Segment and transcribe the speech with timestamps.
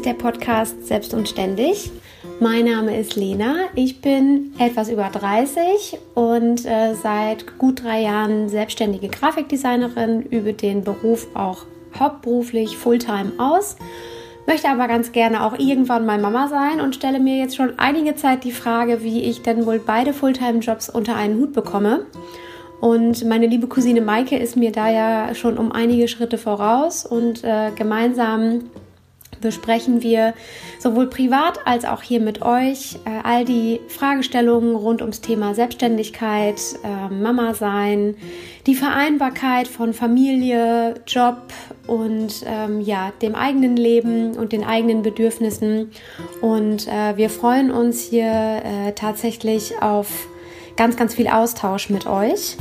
[0.00, 1.90] ist der Podcast Selbst und Ständig.
[2.40, 3.66] Mein Name ist Lena.
[3.74, 10.84] Ich bin etwas über 30 und äh, seit gut drei Jahren selbstständige Grafikdesignerin, übe den
[10.84, 11.66] Beruf auch
[11.98, 13.76] hauptberuflich Fulltime aus,
[14.46, 18.16] möchte aber ganz gerne auch irgendwann mal Mama sein und stelle mir jetzt schon einige
[18.16, 22.06] Zeit die Frage, wie ich denn wohl beide Fulltime-Jobs unter einen Hut bekomme.
[22.80, 27.44] Und meine liebe Cousine Maike ist mir da ja schon um einige Schritte voraus und
[27.44, 28.62] äh, gemeinsam
[29.40, 30.34] besprechen wir
[30.78, 36.60] sowohl privat als auch hier mit euch äh, all die Fragestellungen rund ums Thema Selbstständigkeit,
[36.84, 38.16] äh, Mama sein,
[38.66, 41.52] die Vereinbarkeit von Familie, Job
[41.86, 45.90] und ähm, ja, dem eigenen Leben und den eigenen Bedürfnissen.
[46.40, 50.28] Und äh, wir freuen uns hier äh, tatsächlich auf
[50.76, 52.56] ganz, ganz viel Austausch mit euch.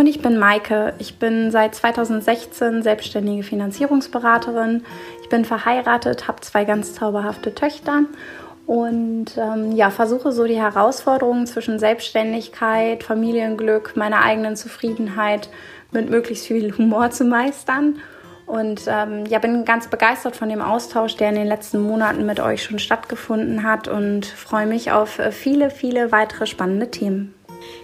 [0.00, 0.94] Und ich bin Maike.
[0.98, 4.84] Ich bin seit 2016 selbstständige Finanzierungsberaterin.
[5.30, 8.02] Bin verheiratet, habe zwei ganz zauberhafte Töchter
[8.66, 15.48] und ähm, ja, versuche so die Herausforderungen zwischen Selbstständigkeit, Familienglück, meiner eigenen Zufriedenheit
[15.90, 17.96] mit möglichst viel Humor zu meistern.
[18.46, 22.38] Und ähm, ja, bin ganz begeistert von dem Austausch, der in den letzten Monaten mit
[22.38, 27.34] euch schon stattgefunden hat und freue mich auf äh, viele, viele weitere spannende Themen.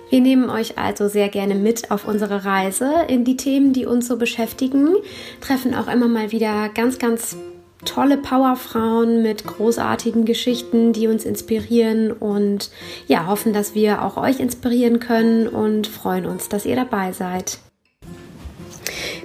[0.08, 4.06] Wir nehmen euch also sehr gerne mit auf unsere Reise in die Themen, die uns
[4.06, 4.94] so beschäftigen,
[5.40, 7.36] treffen auch immer mal wieder ganz, ganz
[7.84, 12.70] tolle Powerfrauen mit großartigen Geschichten, die uns inspirieren und
[13.06, 17.58] ja, hoffen, dass wir auch euch inspirieren können und freuen uns, dass ihr dabei seid.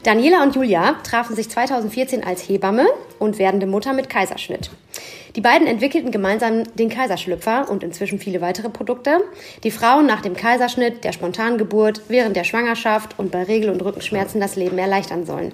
[0.04, 2.88] Daniela und Julia trafen sich 2014 als Hebamme
[3.20, 4.72] und werdende Mutter mit Kaiserschnitt.
[5.36, 9.24] Die beiden entwickelten gemeinsam den Kaiserschlüpfer und inzwischen viele weitere Produkte,
[9.64, 14.42] die Frauen nach dem Kaiserschnitt, der Spontangeburt, während der Schwangerschaft und bei Regel- und Rückenschmerzen
[14.42, 15.54] das Leben erleichtern sollen.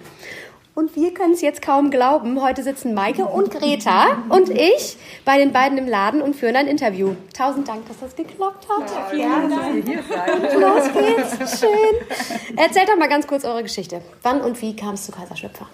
[0.78, 2.40] Und wir können es jetzt kaum glauben.
[2.40, 6.68] Heute sitzen Maike und Greta und ich bei den beiden im Laden und führen ein
[6.68, 7.16] Interview.
[7.36, 9.18] Tausend Dank, dass das geklappt hat.
[9.18, 10.54] Ja, vielen Dank.
[10.54, 11.60] Los geht's.
[11.60, 12.58] Schön.
[12.58, 14.02] Erzählt doch mal ganz kurz eure Geschichte.
[14.22, 15.68] Wann und wie kam es zu Kaiserschlüpfer?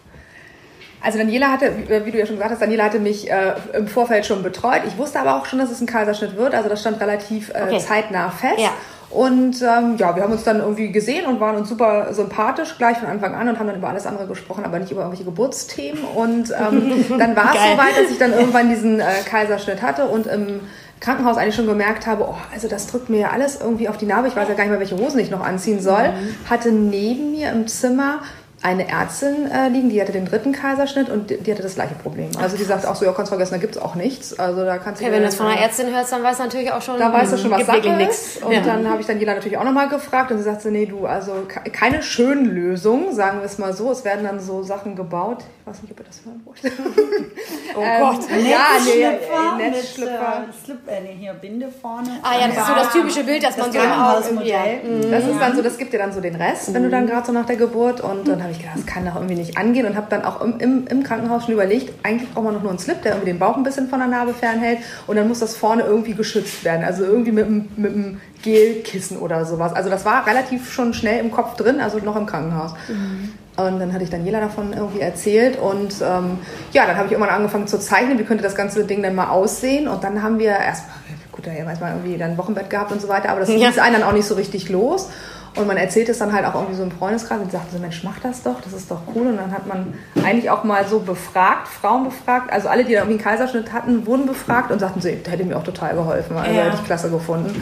[1.03, 1.73] Also Daniela hatte,
[2.05, 4.83] wie du ja schon gesagt hast, Daniela hatte mich äh, im Vorfeld schon betreut.
[4.87, 6.55] Ich wusste aber auch schon, dass es ein Kaiserschnitt wird.
[6.55, 7.79] Also das stand relativ äh, okay.
[7.79, 8.59] zeitnah fest.
[8.59, 8.71] Ja.
[9.09, 12.97] Und ähm, ja, wir haben uns dann irgendwie gesehen und waren uns super sympathisch gleich
[12.97, 16.03] von Anfang an und haben dann über alles andere gesprochen, aber nicht über irgendwelche Geburtsthemen.
[16.03, 20.05] Und ähm, dann war es so weit, dass ich dann irgendwann diesen äh, Kaiserschnitt hatte
[20.05, 20.61] und im
[20.99, 24.05] Krankenhaus eigentlich schon gemerkt habe, oh, also das drückt mir ja alles irgendwie auf die
[24.05, 24.29] Narbe.
[24.29, 26.07] Ich weiß ja gar nicht mehr, welche Hosen ich noch anziehen soll.
[26.07, 26.49] Mhm.
[26.49, 28.21] Hatte neben mir im Zimmer
[28.63, 31.95] eine Ärztin äh, liegen, die hatte den dritten Kaiserschnitt und die, die hatte das gleiche
[31.95, 32.29] Problem.
[32.41, 34.39] Also die sagt auch so, ja, kannst vergessen, da gibt es auch nichts.
[34.39, 36.43] Also da kannst du okay, wenn du das von einer Ärztin hörst, dann weißt du
[36.43, 38.43] natürlich auch schon, da weißt du schon, was Sache ist.
[38.43, 38.61] Und ja.
[38.61, 41.33] dann habe ich dann Daniela natürlich auch nochmal gefragt und sie sagte, nee, du, also
[41.47, 43.91] keine schönen Lösungen, sagen wir es mal so.
[43.91, 45.43] Es werden dann so Sachen gebaut.
[45.61, 46.59] Ich weiß nicht, ob ihr das hören wollt.
[47.75, 50.45] oh ähm, Gott, ja, nee, Netzschlüpfer.
[50.49, 52.19] Äh, Slip, äh, nee, hier Binde vorne.
[52.21, 54.83] Ah ja, das ist so das typische Bild, dass das man so Krankenhausmodell.
[54.83, 55.11] Mhm.
[55.11, 57.25] Das ist dann so, das gibt dir dann so den Rest, wenn du dann gerade
[57.25, 59.85] so nach der Geburt und dann habe ich gedacht, das kann doch irgendwie nicht angehen
[59.85, 62.71] und habe dann auch im, im, im, Krankenhaus schon überlegt, eigentlich braucht man noch nur
[62.71, 65.39] einen Slip, der irgendwie den Bauch ein bisschen von der Narbe fernhält und dann muss
[65.39, 69.73] das vorne irgendwie geschützt werden, also irgendwie mit, mit einem Gelkissen oder sowas.
[69.73, 72.73] Also das war relativ schon schnell im Kopf drin, also noch im Krankenhaus.
[72.87, 73.33] Mhm.
[73.55, 76.39] Und dann hatte ich Daniela davon irgendwie erzählt und ähm,
[76.71, 79.29] ja, dann habe ich irgendwann angefangen zu zeichnen, wie könnte das ganze Ding dann mal
[79.29, 80.95] aussehen und dann haben wir erstmal,
[81.31, 83.67] gut, da ja manchmal irgendwie dann Wochenbett gehabt und so weiter, aber das ja.
[83.67, 85.09] ließ einen dann auch nicht so richtig los.
[85.55, 88.03] Und man erzählt es dann halt auch irgendwie so im Freundeskreis und sagt so, Mensch,
[88.03, 89.27] mach das doch, das ist doch cool.
[89.27, 89.93] Und dann hat man
[90.23, 94.07] eigentlich auch mal so befragt, Frauen befragt, also alle, die da irgendwie einen Kaiserschnitt hatten,
[94.07, 96.63] wurden befragt und sagten so, das hätte mir auch total geholfen, also ja.
[96.63, 97.61] hätte ich klasse gefunden.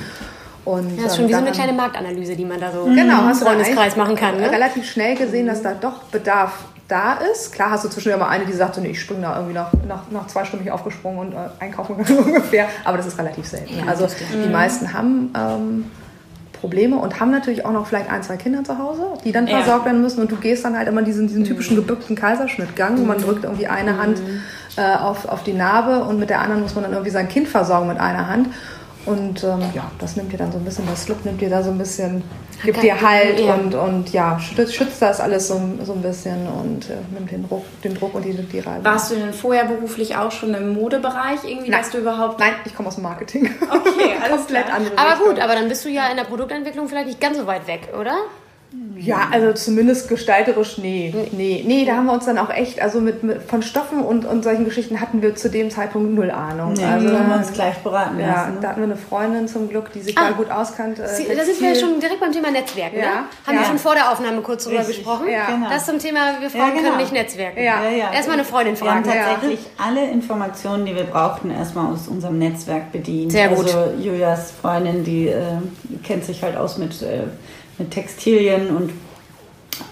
[0.63, 3.27] Und, ja, das ist schon wie so eine kleine Marktanalyse, die man da so genau,
[3.27, 4.39] im Freundeskreis machen kann.
[4.39, 4.49] Ne?
[4.49, 6.53] Relativ schnell gesehen, dass da doch Bedarf
[6.87, 7.51] da ist.
[7.51, 9.71] Klar hast du zwischendurch mal eine, die sagt, so, nee, ich springe da irgendwie nach,
[9.87, 12.67] nach, nach zwei Stunden aufgesprungen und äh, einkaufen gegangen ungefähr.
[12.83, 13.79] Aber das ist relativ selten.
[13.79, 14.51] Ja, also die mhm.
[14.51, 15.91] meisten haben ähm,
[16.61, 19.85] Probleme und haben natürlich auch noch vielleicht ein, zwei Kinder zu Hause, die dann versorgt
[19.85, 20.21] werden müssen.
[20.21, 23.23] Und du gehst dann halt immer diesen, diesen typischen gebückten Kaiserschnittgang, wo man mhm.
[23.23, 24.41] drückt irgendwie eine Hand mhm.
[24.77, 27.47] äh, auf, auf die Narbe und mit der anderen muss man dann irgendwie sein Kind
[27.47, 28.47] versorgen mit einer Hand.
[29.05, 31.63] Und ähm, ja, das nimmt dir dann so ein bisschen, das Slip nimmt dir da
[31.63, 32.23] so ein bisschen,
[32.63, 33.55] gibt dir Halt ja.
[33.55, 37.47] und, und ja, schützt, schützt das alles so, so ein bisschen und äh, nimmt den
[37.47, 38.85] Druck, den Druck und die, die Reibung.
[38.85, 41.81] Warst du denn vorher beruflich auch schon im Modebereich irgendwie, Nein.
[41.81, 42.39] dass du überhaupt...
[42.39, 43.49] Nein, ich komme aus dem Marketing.
[43.61, 45.27] Okay, alles Komplett andere Aber Richtung.
[45.29, 47.89] gut, aber dann bist du ja in der Produktentwicklung vielleicht nicht ganz so weit weg,
[47.99, 48.15] oder?
[48.95, 51.13] Ja, also zumindest gestalterisch, nee.
[51.33, 54.23] Nee, nee, da haben wir uns dann auch echt, also mit, mit von Stoffen und,
[54.25, 56.73] und solchen Geschichten hatten wir zu dem Zeitpunkt null Ahnung.
[56.73, 58.53] Nee, also da haben wir uns gleich beraten ja, lassen.
[58.55, 58.67] da Ne?
[58.69, 60.29] hatten wir eine Freundin zum Glück, die sich Ah.
[60.29, 61.05] da gut auskannte.
[61.07, 63.03] Sie, äh, da sind wir schon direkt beim Thema Netzwerken, ne?
[63.03, 63.11] Ja.
[63.45, 63.65] Haben wir Ja.
[63.65, 64.97] schon vor der Aufnahme kurz drüber Richtig.
[64.97, 65.25] gesprochen.
[65.29, 65.47] Ja.
[65.47, 65.69] Genau.
[65.69, 66.81] Das zum Thema, wir Frauen Ja, genau.
[66.83, 67.57] können nicht netzwerken.
[67.61, 67.83] Ja.
[67.83, 68.13] Ja, ja.
[68.13, 69.19] Erstmal eine Freundin Wir haben fragen.
[69.19, 73.31] tatsächlich alle Informationen, die wir brauchten, erstmal aus unserem Netzwerk bedient.
[73.33, 73.65] Sehr gut.
[73.65, 75.41] Also Julias Freundin, die äh,
[76.03, 77.23] kennt sich halt aus mit, äh,
[77.81, 78.91] mit Textilien und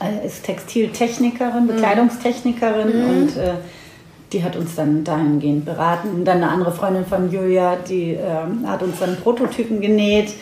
[0.01, 3.53] äh, ist Textiltechnikerin, Bekleidungstechnikerin und äh,
[4.31, 6.09] die hat uns dann dahingehend beraten.
[6.09, 10.33] Und dann eine andere Freundin von Julia, die ähm, hat uns dann Prototypen genäht.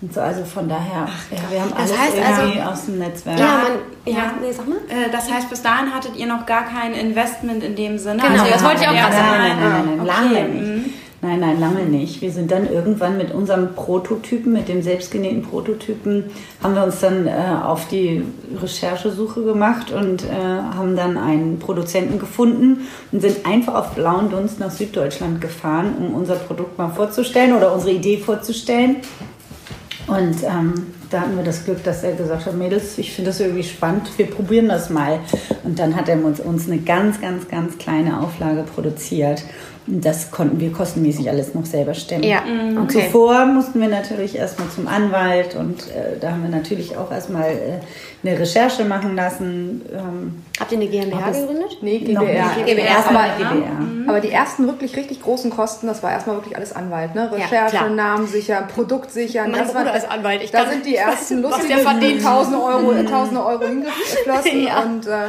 [0.00, 2.98] Und so, also von daher, ja, wir haben Das alles heißt irgendwie also- aus dem
[2.98, 3.38] Netzwerk.
[3.38, 4.34] Ja, man, ja, Ja.
[4.40, 4.76] nee, sag mal.
[4.88, 8.22] Äh, Das heißt, bis dahin hattet ihr noch gar kein Investment in dem Sinne.
[8.22, 9.28] Genau, also das wollte ich auch gerade sagen.
[9.30, 10.62] Nein, mal- nein, nein, nein, Okay, lange nicht.
[10.62, 10.84] mhm.
[11.24, 12.20] Nein, nein, lange nicht.
[12.20, 16.24] Wir sind dann irgendwann mit unserem Prototypen, mit dem selbstgenähten Prototypen,
[16.62, 17.32] haben wir uns dann äh,
[17.64, 18.22] auf die
[18.60, 24.60] Recherchesuche gemacht und äh, haben dann einen Produzenten gefunden und sind einfach auf blauen Dunst
[24.60, 28.96] nach Süddeutschland gefahren, um unser Produkt mal vorzustellen oder unsere Idee vorzustellen.
[30.06, 30.74] Und ähm,
[31.08, 34.10] da hatten wir das Glück, dass er gesagt hat, Mädels, ich finde das irgendwie spannend,
[34.18, 35.20] wir probieren das mal.
[35.62, 39.42] Und dann hat er uns, uns eine ganz, ganz, ganz kleine Auflage produziert.
[39.86, 42.22] Und das konnten wir kostenmäßig alles noch selber stemmen.
[42.24, 43.04] Ja, Und okay.
[43.06, 47.50] zuvor mussten wir natürlich erstmal zum Anwalt und äh, da haben wir natürlich auch erstmal
[47.50, 49.82] äh, eine Recherche machen lassen.
[49.94, 51.76] Ähm, Habt ihr eine GmbH gegründet?
[51.82, 52.46] Nee, GBR.
[52.64, 54.08] GBR, Erstmal aber- GBR.
[54.08, 57.28] Aber die ersten wirklich richtig großen Kosten, das war erstmal wirklich alles Anwalt, ne?
[57.32, 57.90] Ja, Recherche, klar.
[57.90, 59.50] Namen sichern, Produkt sichern.
[59.50, 62.92] Mein das war- ist Anwalt, ich da kann- sind die ersten was lustigen tausende Euro,
[63.02, 64.82] tausende Euro hingeflossen Ja.
[64.82, 65.28] und äh,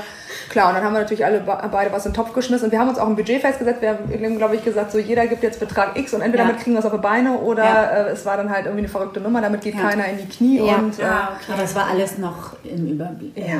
[0.55, 2.71] klar, und dann haben wir natürlich alle be- beide was in den Topf geschmissen und
[2.71, 3.81] wir haben uns auch ein Budget festgesetzt.
[3.81, 6.47] Wir haben, glaube ich, gesagt, so jeder gibt jetzt Betrag X und entweder Ja.
[6.49, 7.83] damit kriegen wir es auf die Beine oder Ja.
[8.07, 9.81] äh, es war dann halt irgendwie eine verrückte Nummer, damit geht Ja.
[9.81, 10.75] keiner in die Knie Ja.
[10.77, 11.51] und äh, okay.
[11.53, 13.35] Aber es war alles noch im Überblick.
[13.37, 13.55] Äh, äh,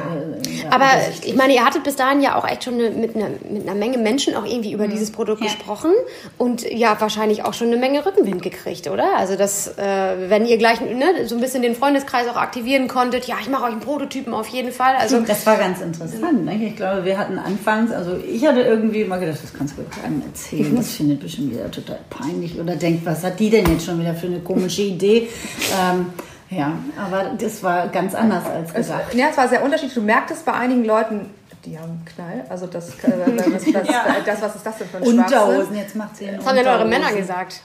[0.71, 0.85] Aber
[1.21, 3.75] ich meine, ihr hattet bis dahin ja auch echt schon eine, mit, einer, mit einer
[3.77, 4.75] Menge Menschen auch irgendwie Mhm.
[4.75, 5.91] über dieses Produkt gesprochen
[6.37, 9.17] und ja wahrscheinlich auch schon eine Menge Rückenwind gekriegt, oder?
[9.17, 13.25] Also das, äh, wenn ihr gleich ne, so ein bisschen den Freundeskreis auch aktivieren konntet,
[13.25, 14.95] ja, ich mache euch einen Prototypen auf jeden Fall.
[14.97, 16.45] Also das war ganz interessant.
[16.45, 16.55] Ne?
[16.55, 20.21] Ich glaube, wir hatten anfangs, also ich hatte irgendwie immer gedacht, das kannst du keinem
[20.25, 20.75] erzählen.
[20.75, 24.13] Das findet bestimmt wieder total peinlich oder denkt, was hat die denn jetzt schon wieder
[24.13, 25.27] für eine komische Idee?
[25.79, 26.07] Ähm,
[26.49, 29.13] ja, aber das war ganz anders als Es, gedacht.
[29.13, 29.95] ja, es war sehr unterschiedlich.
[29.95, 31.29] Du merktest bei einigen Leuten,
[31.65, 32.45] die haben einen Knall.
[32.49, 33.73] Also das, äh, was, was,
[34.25, 35.19] das, was ist das denn für ein Schwachsinn?
[35.19, 37.61] Unterhosen, jetzt macht sie was haben denn eure Männer gesagt?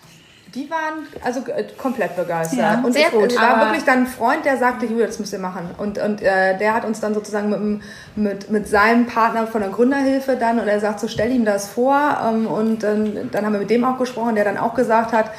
[0.55, 2.59] Die waren also äh, komplett begeistert.
[2.59, 5.33] Ja, und sehr gut, es war wirklich dann ein Freund, der sagte, Julia, das müsst
[5.33, 5.71] ihr machen.
[5.79, 7.83] Und, und äh, der hat uns dann sozusagen mit,
[8.17, 11.69] mit, mit seinem Partner von der Gründerhilfe dann, und er sagt so, stell ihm das
[11.69, 12.19] vor.
[12.25, 15.31] Ähm, und ähm, dann haben wir mit dem auch gesprochen, der dann auch gesagt hat,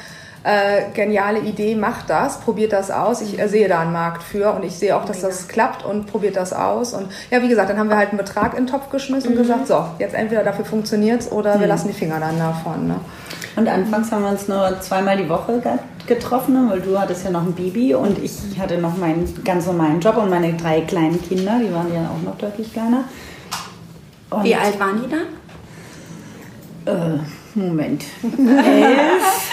[0.44, 3.20] äh, geniale Idee, macht das, probiert das aus.
[3.20, 6.06] Ich äh, sehe da einen Markt für und ich sehe auch, dass das klappt und
[6.06, 6.94] probiert das aus.
[6.94, 9.36] Und ja, wie gesagt, dann haben wir halt einen Betrag in den Topf geschmissen und
[9.36, 12.88] gesagt, so, jetzt entweder dafür funktioniert's oder wir lassen die Finger dann davon.
[12.88, 12.96] Ne?
[13.54, 15.72] Und anfangs haben wir uns nur zweimal die Woche ge-
[16.06, 20.00] getroffen, weil du hattest ja noch ein Baby und ich hatte noch meinen ganz normalen
[20.00, 23.04] Job und meine drei kleinen Kinder, die waren ja auch noch deutlich kleiner.
[24.30, 25.26] Und, Wie alt waren die dann?
[27.16, 27.18] Äh,
[27.54, 28.04] Moment.
[28.22, 29.52] elf,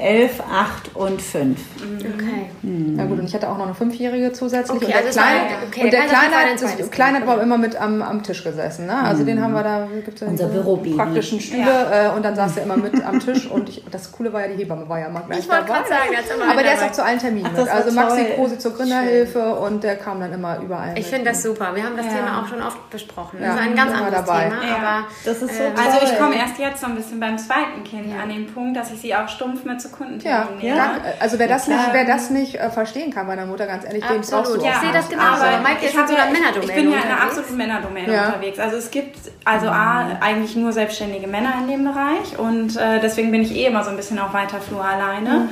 [0.00, 1.60] elf, acht und fünf.
[2.00, 2.50] Okay.
[2.62, 4.76] Na gut, und ich hatte auch noch eine Fünfjährige zusätzlich.
[4.76, 6.70] Okay, und der also es war- Kleine, okay, und der der Kleine hat Kleine, ein
[6.72, 8.86] hat, das, Kleine aber immer mit am, am Tisch gesessen.
[8.86, 8.96] Ne?
[8.96, 10.94] Also den haben wir da, gibt's ja Unser Bürobaby.
[10.96, 14.32] praktischen Stühle äh, und dann saß er immer mit am Tisch und ich, das Coole
[14.32, 16.72] war ja, die Hebamme war ja gleich Ich wollte gerade sagen, ist immer aber der
[16.72, 16.90] ist dabei.
[16.90, 17.74] auch zu allen Terminen Ach, das mit.
[17.74, 18.24] Also Maxi.
[18.34, 21.74] Krosi zur Gründerhilfe und der kam dann immer überall Ich finde das super.
[21.74, 22.12] Wir haben das Ja.
[22.12, 23.38] Thema auch schon oft besprochen.
[23.40, 24.44] Ja, das ist ein ganz immer anderes dabei.
[24.44, 24.64] Thema.
[24.64, 24.76] Ja.
[24.76, 27.84] Aber Das ist so äh, Also ich komme erst jetzt so ein bisschen beim zweiten
[27.84, 30.76] Kind an den Punkt, dass ich sie auch stumpf mit zu Kunden ja, nehme.
[30.76, 31.02] danke.
[31.20, 31.76] also wer das, Ja.
[31.76, 34.36] nicht, wer das nicht äh, verstehen kann bei der Mutter, ganz ehrlich, den brauchst du
[34.36, 35.18] auch Ja, ich sehe das nicht.
[35.18, 35.42] genauso.
[35.44, 37.22] Aber Mike ist ich, in so einer ja, ich, Männerdomäne ich bin ja in einer
[37.22, 38.26] absoluten Männerdomäne Ja.
[38.26, 38.58] unterwegs.
[38.58, 43.30] Also es gibt also A, eigentlich nur selbstständige Männer in dem Bereich und äh, deswegen
[43.30, 45.48] bin ich eh immer so ein bisschen auf weiter Flur alleine.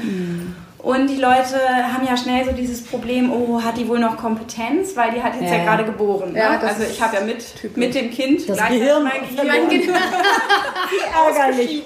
[0.84, 1.58] Und die Leute
[1.92, 5.32] haben ja schnell so dieses Problem, oh, hat die wohl noch Kompetenz, weil die hat
[5.40, 5.64] jetzt ja, Ja.
[5.64, 6.32] gerade geboren.
[6.32, 6.38] Ne?
[6.40, 7.42] Ja, also ich habe ja mit,
[7.76, 9.46] mit dem Kind Das Gehirn- mein Gehirn.
[9.46, 9.94] mein Gehirn
[11.26, 11.82] ärgerlich.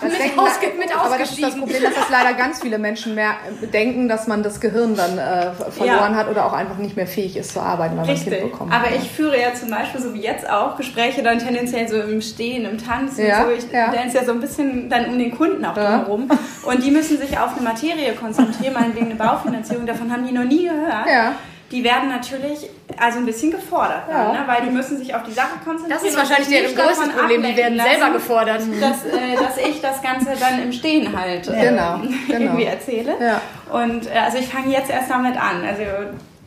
[0.00, 1.56] Das denken, ausge- mit aber das ist das.
[1.58, 3.34] Problem, dass das leider ganz viele Menschen mehr
[3.72, 6.14] denken, dass man das Gehirn dann äh, verloren Ja.
[6.14, 8.38] hat oder auch einfach nicht mehr fähig ist zu arbeiten, weil man ein Richtig.
[8.38, 8.72] Kind bekommt.
[8.72, 12.20] Aber ich führe ja zum Beispiel, so wie jetzt auch, Gespräche dann tendenziell so im
[12.20, 13.26] Stehen, im Tanzen.
[13.26, 13.50] Ja, so.
[13.50, 13.90] Ich ja.
[13.90, 15.98] dance ja so ein bisschen dann um den Kunden auch Ja.
[15.98, 16.28] drumherum.
[16.64, 19.86] Und die müssen sich auf eine Materie konzentrieren, meinetwegen eine Baufinanzierung.
[19.86, 21.06] Davon haben die noch nie gehört.
[21.08, 21.34] Ja.
[21.70, 22.68] Die werden natürlich
[22.98, 24.32] also ein bisschen gefordert, Ja.
[24.32, 24.38] ne?
[24.46, 25.98] weil die müssen sich auf die Sache konzentrieren.
[25.98, 27.42] Das ist wahrscheinlich deren größtes Problem.
[27.42, 28.60] Die werden selber lassen, gefordert.
[28.80, 32.40] Dass, äh, dass ich das Ganze dann im Stehen halt äh, Genau, genau.
[32.40, 33.14] irgendwie erzähle.
[33.20, 33.40] Ja.
[33.72, 35.64] Und äh, also ich fange jetzt erst damit an.
[35.66, 35.82] Also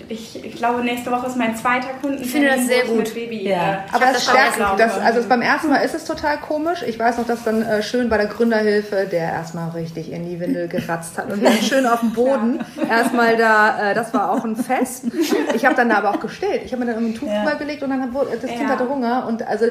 [0.10, 2.22] ich, ich glaube, nächste Woche ist mein zweiter Kunden.
[2.22, 2.98] Ich finde das sehr gut.
[2.98, 3.50] Mit Baby.
[3.50, 3.56] Ja.
[3.74, 6.84] äh, Aber das das stärkt, das, auch also beim ersten Mal ist es total komisch.
[6.88, 10.40] Ich weiß noch, dass dann äh, schön bei der Gründerhilfe, der erstmal richtig in die
[10.40, 14.44] Windel geratzt hat und dann schön auf dem Boden erstmal da, äh, das war auch
[14.46, 15.06] ein Fest.
[15.54, 16.62] Ich habe dann da aber auch gestillt.
[16.66, 17.44] Ich habe mir dann ein Tuch Ja.
[17.44, 18.10] drüber gelegt und dann hat,
[18.42, 18.70] das Kind Ja.
[18.70, 19.66] hatte Hunger und also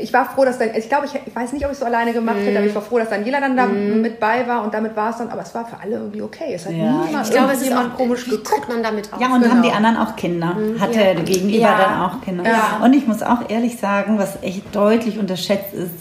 [0.00, 1.86] ich war froh, dass dann, ich glaube, ich, ich weiß nicht, ob ich es so
[1.86, 4.62] alleine gemacht hätte, aber ich war froh, dass dann jeder dann da mit bei war
[4.64, 6.52] und damit war es dann, aber es war für alle irgendwie okay.
[6.54, 7.04] Es hat Ja.
[7.04, 8.68] niemand Ich glaube, es ist auch, komisch geguckt.
[8.68, 9.20] man damit auf?
[9.20, 9.54] Ja, und Genau.
[9.54, 10.56] haben die anderen auch Kinder?
[10.80, 11.14] Hatte Ja.
[11.14, 11.78] der Gegenüber Ja.
[11.78, 12.44] dann auch Kinder?
[12.44, 12.80] Ja.
[12.82, 15.94] Und ich muss auch ehrlich sagen, was echt deutlich unterschätzt ist,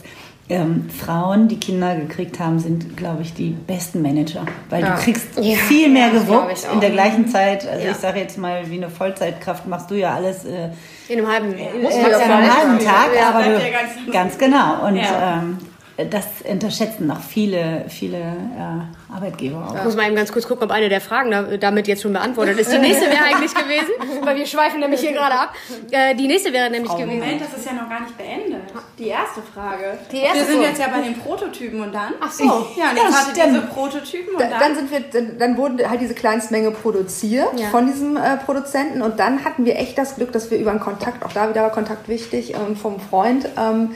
[0.48, 4.46] ähm, Frauen, die Kinder gekriegt haben, sind, glaube ich, die besten Manager.
[4.70, 4.96] Weil Ja.
[4.96, 5.56] du kriegst Ja.
[5.56, 7.68] viel mehr gewuppt in der gleichen Zeit.
[7.68, 7.92] Also Ja.
[7.92, 10.70] ich sage jetzt mal, wie eine Vollzeitkraft machst du ja alles äh,
[11.10, 12.80] In einem halben äh, an einem halben.
[12.80, 14.86] Tag, Ja, aber du, ganz- ganz genau.
[14.88, 15.40] Und Ja.
[15.44, 15.58] ähm,
[15.98, 19.76] das unterschätzen noch viele, viele äh, Arbeitgeber auch.
[19.78, 22.12] Ich muss mal eben ganz kurz gucken, ob eine der Fragen da, damit jetzt schon
[22.12, 22.72] beantwortet ist.
[22.74, 23.92] Die nächste wäre eigentlich gewesen,
[24.24, 25.54] weil wir schweifen nämlich hier gerade ab.
[25.92, 27.20] Äh, die nächste wäre nämlich gewesen.
[27.20, 28.64] Moment, das ist ja noch gar nicht beendet.
[29.00, 29.98] Die erste Frage.
[30.12, 30.68] Die erste Wir sind Frage.
[30.70, 32.14] jetzt ja bei den Prototypen und dann?
[32.20, 32.44] Ach so.
[32.44, 33.38] Ja, und jetzt Ja, stimmt.
[33.56, 34.60] diese Prototypen und Da, dann?
[34.60, 37.68] dann sind wir, dann, dann wurden halt diese Kleinstmenge produziert Ja.
[37.68, 40.80] von diesem äh, Produzenten und dann hatten wir echt das Glück, dass wir über einen
[40.82, 43.92] Kontakt, auch da wieder war Kontakt wichtig, ähm, vom Freund, ähm,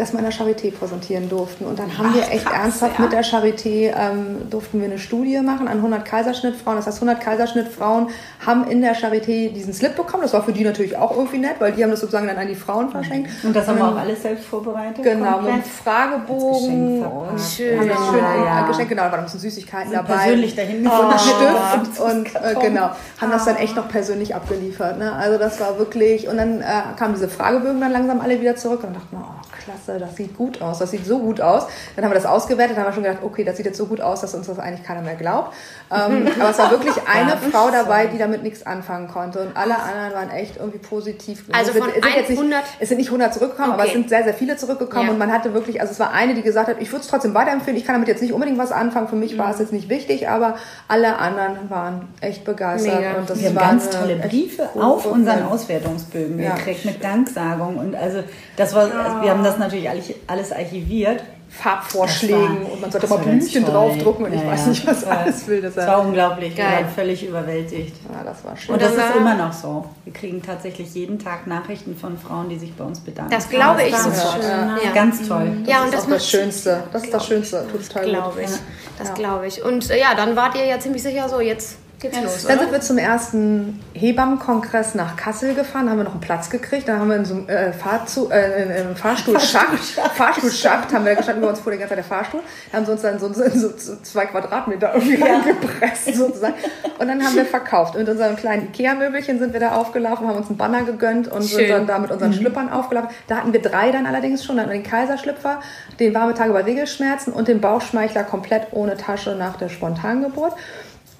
[0.00, 1.66] dass wir in der Charité präsentieren durften.
[1.66, 3.04] Und dann haben wir echt krass, ernsthaft ja.
[3.04, 6.76] mit der Charité, ähm, durften wir eine Studie machen an 100 Kaiserschnittfrauen.
[6.76, 8.08] Das heißt, 100 Kaiserschnittfrauen
[8.44, 10.22] haben in der Charité diesen Slip bekommen.
[10.22, 12.48] Das war für die natürlich auch irgendwie nett, weil die haben das sozusagen dann an
[12.48, 13.30] die Frauen verschenkt.
[13.44, 15.04] Und das haben wir auch alles selbst vorbereitet?
[15.04, 15.66] Genau, mit komplett?
[15.66, 17.78] Fragebogen Geschenk und verpackt.
[17.78, 18.66] haben Ja, schön ja.
[18.66, 18.88] geschenkt.
[18.88, 20.14] Genau, da waren ein bisschen Süßigkeiten Sind dabei.
[20.14, 21.84] persönlich dahin und gefahren.
[21.84, 22.90] Stift und, äh, genau,
[23.20, 24.98] haben das dann echt noch persönlich abgeliefert.
[24.98, 25.12] Ne?
[25.12, 26.64] Also das war wirklich, und dann äh,
[26.96, 29.39] kamen diese Fragebögen dann langsam alle wieder zurück und dachten wir, oh
[29.70, 31.66] klasse, das sieht gut aus, das sieht so gut aus.
[31.96, 33.86] Dann haben wir das ausgewertet, dann haben wir schon gedacht, okay, das sieht jetzt so
[33.86, 35.54] gut aus, dass uns das eigentlich keiner mehr glaubt.
[35.90, 39.76] Ähm, aber es war wirklich eine Frau dabei, die damit nichts anfangen konnte und alle
[39.78, 41.44] anderen waren echt irgendwie positiv.
[41.52, 43.82] Also Es sind- von es sind jetzt nicht, 100 es sind nicht 100 zurückgekommen, aber
[43.84, 43.98] es Okay.
[43.98, 45.12] sind sehr, sehr viele zurückgekommen Ja.
[45.12, 47.34] und man hatte wirklich, also es war eine, die gesagt hat, ich würde es trotzdem
[47.34, 49.88] weiterempfehlen, ich kann damit jetzt nicht unbedingt was anfangen, für mich war es jetzt nicht
[49.88, 50.56] wichtig, aber
[50.88, 53.12] alle anderen waren echt begeistert Mega.
[53.14, 55.44] und das Wir haben ganz tolle Briefe auf unseren.
[55.44, 56.54] Auswertungsbögen Ja.
[56.54, 58.22] gekriegt mit Danksagung und also
[58.60, 59.88] das war, also wir haben das natürlich
[60.26, 61.22] alles, archiviert.
[61.52, 64.66] Farbvorschlägen Das war- und man sollte das mal Blümchen draufdrucken und ich Ja, weiß ja.
[64.68, 65.60] nicht, was Das war- alles will.
[65.60, 66.74] Das Das war unglaublich, wir Geil.
[66.84, 67.96] waren völlig überwältigt.
[68.08, 68.72] ja, das war schön.
[68.74, 69.84] Und das dann ist immer noch so.
[70.04, 73.32] Wir kriegen tatsächlich jeden Tag Nachrichten von Frauen, die sich bei uns bedanken.
[73.32, 74.10] Das glaube ich das so.
[74.10, 74.42] ist schön.
[74.42, 74.90] schön, Ja.
[74.94, 75.52] Ganz toll.
[75.66, 76.82] Ja, das und ist das auch das Schönste.
[76.92, 77.66] Das ist das Schönste.
[77.72, 78.12] Total gut.
[78.12, 78.50] glaube ich.
[78.50, 78.56] Ja.
[78.98, 79.14] Das Ja.
[79.14, 79.64] glaube ich.
[79.64, 82.46] Und äh, ja, dann wart ihr ja ziemlich sicher so, jetzt geht's los.
[82.46, 86.88] Dann sind wir zum ersten Hebammenkongress nach Kassel gefahren, haben wir noch einen Platz gekriegt.
[86.88, 89.78] Dann haben wir in so einem äh, Fahrzu äh, Fahrstuhlschacht,
[90.14, 92.40] Fahrstuhlschacht haben wir gestanden, über uns fuhr die ganze Zeit der Fahrstuhl.
[92.70, 93.44] Da haben sie uns dann so, so,
[93.76, 96.54] so, zwei Quadratmeter irgendwie reingepresst sozusagen.
[96.98, 97.94] Und dann haben wir verkauft.
[97.94, 101.42] Und mit unserem kleinen Ikea-Möbelchen sind wir da aufgelaufen, haben uns einen Banner gegönnt und
[101.42, 101.68] sind Schön.
[101.68, 103.10] dann da mit unseren Schlüppern aufgelaufen.
[103.28, 104.56] Da hatten wir drei dann allerdings schon.
[104.56, 105.60] Dann wir den Kaiserschlüpfer,
[105.98, 110.54] den warme Tage bei Regelschmerzen und den Bauchschmeichler komplett ohne Tasche nach der Spontangeburt.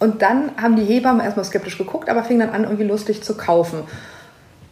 [0.00, 3.37] Und dann haben die Hebammen erstmal skeptisch geguckt, aber fingen dann an, irgendwie lustig zu
[3.37, 3.83] kaufen.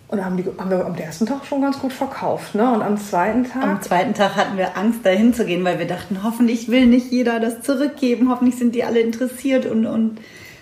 [0.09, 2.55] Und haben, die, haben wir am ersten Tag schon ganz gut verkauft.
[2.55, 2.73] Ne?
[2.73, 3.63] Und am zweiten Tag.
[3.63, 7.13] Am zweiten Tag hatten wir Angst, dahin zu gehen, weil wir dachten, hoffentlich will nicht
[7.13, 10.19] jeder das zurückgeben, hoffentlich sind die alle interessiert und, und,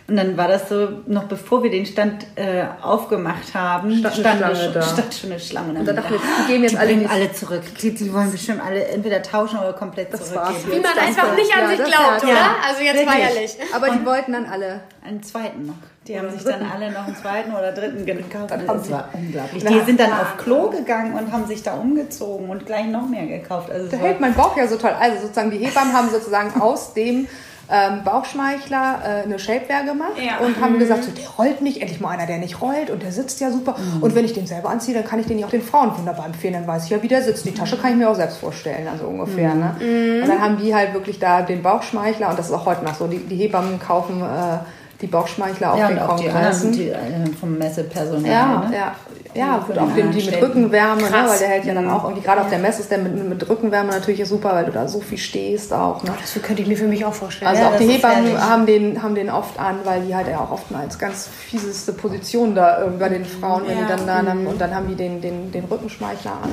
[0.09, 4.37] und dann war das so, noch bevor wir den Stand äh, aufgemacht haben, Stand eine
[4.37, 4.83] stand, Schlange da.
[4.83, 5.71] stand schon eine Schlange.
[5.71, 7.63] Und Und dann dachten wir, gedacht, die geben jetzt die alle nicht- alle zurück.
[7.83, 10.45] Die, die wollen bestimmt alle entweder tauschen oder komplett Das zurückgeben.
[10.47, 12.33] war's Wie man einfach nicht an Ja, sich glaubt, ja, oder?
[12.33, 12.55] ja.
[12.69, 13.07] Also jetzt Wirklich.
[13.07, 13.57] mal ehrlich.
[13.75, 14.81] Aber die wollten dann alle.
[15.05, 15.75] Einen zweiten noch.
[16.09, 18.51] Die haben sich dann alle noch einen zweiten oder dritten gekauft.
[18.51, 19.65] Das war unglaublich.
[19.65, 23.27] Die sind dann auf Klo gegangen und haben sich da umgezogen und gleich noch mehr
[23.27, 23.71] gekauft.
[23.71, 24.93] Also es Da hält mein Bauch ja so toll.
[24.99, 27.27] Also sozusagen die Hebammen haben sozusagen aus dem
[27.71, 30.45] ähm, Bauchschmeichler äh, eine Shapewear gemacht Ja.
[30.45, 33.13] und haben gesagt, so, der rollt nicht, endlich mal einer, der nicht rollt und der
[33.13, 33.75] sitzt ja super.
[34.01, 36.27] Und wenn ich den selber anziehe, dann kann ich den ja auch den Frauen wunderbar
[36.27, 37.45] empfehlen, dann weiß ich ja, wie der sitzt.
[37.45, 39.55] Die Tasche kann ich mir auch selbst vorstellen, also ungefähr.
[39.55, 39.75] Ne?
[40.23, 42.95] Und dann haben die halt wirklich da den Bauchschmeichler und das ist auch heute noch
[42.95, 43.07] so.
[43.07, 44.59] Die, die Hebammen kaufen äh,
[45.01, 48.31] die Bauchschmeichler auf ja, den und auch die anderen die, äh, vom Messepersonal.
[48.31, 48.77] Ja, ne?
[48.77, 48.95] ja,
[49.39, 50.43] ja, den auch den, die mit.
[50.43, 52.99] Rückenwärme, ne, weil der hält ja dann auch irgendwie, gerade auf der Messe ist der
[52.99, 56.03] mit, mit Rückenwärme natürlich super, weil du da so viel stehst auch.
[56.03, 56.13] Ne?
[56.21, 57.49] Das könnte ich mir für mich auch vorstellen.
[57.51, 60.41] Also Ja, auch die Hebammen haben den, haben den oft an, weil die halt ja
[60.41, 63.89] auch oft als ganz fieseste Position da äh, bei den Frauen, wenn die Ja.
[63.97, 66.51] dann da, dann, und dann haben die den, den, den Rückenschmeichler an.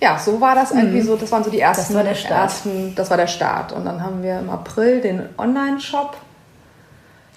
[0.00, 0.08] Ja.
[0.12, 2.40] ja, so war das irgendwie so, das waren so die ersten, Das war der Start.
[2.42, 3.72] ersten, das war der Start.
[3.72, 6.16] Und dann haben wir im April den Online-Shop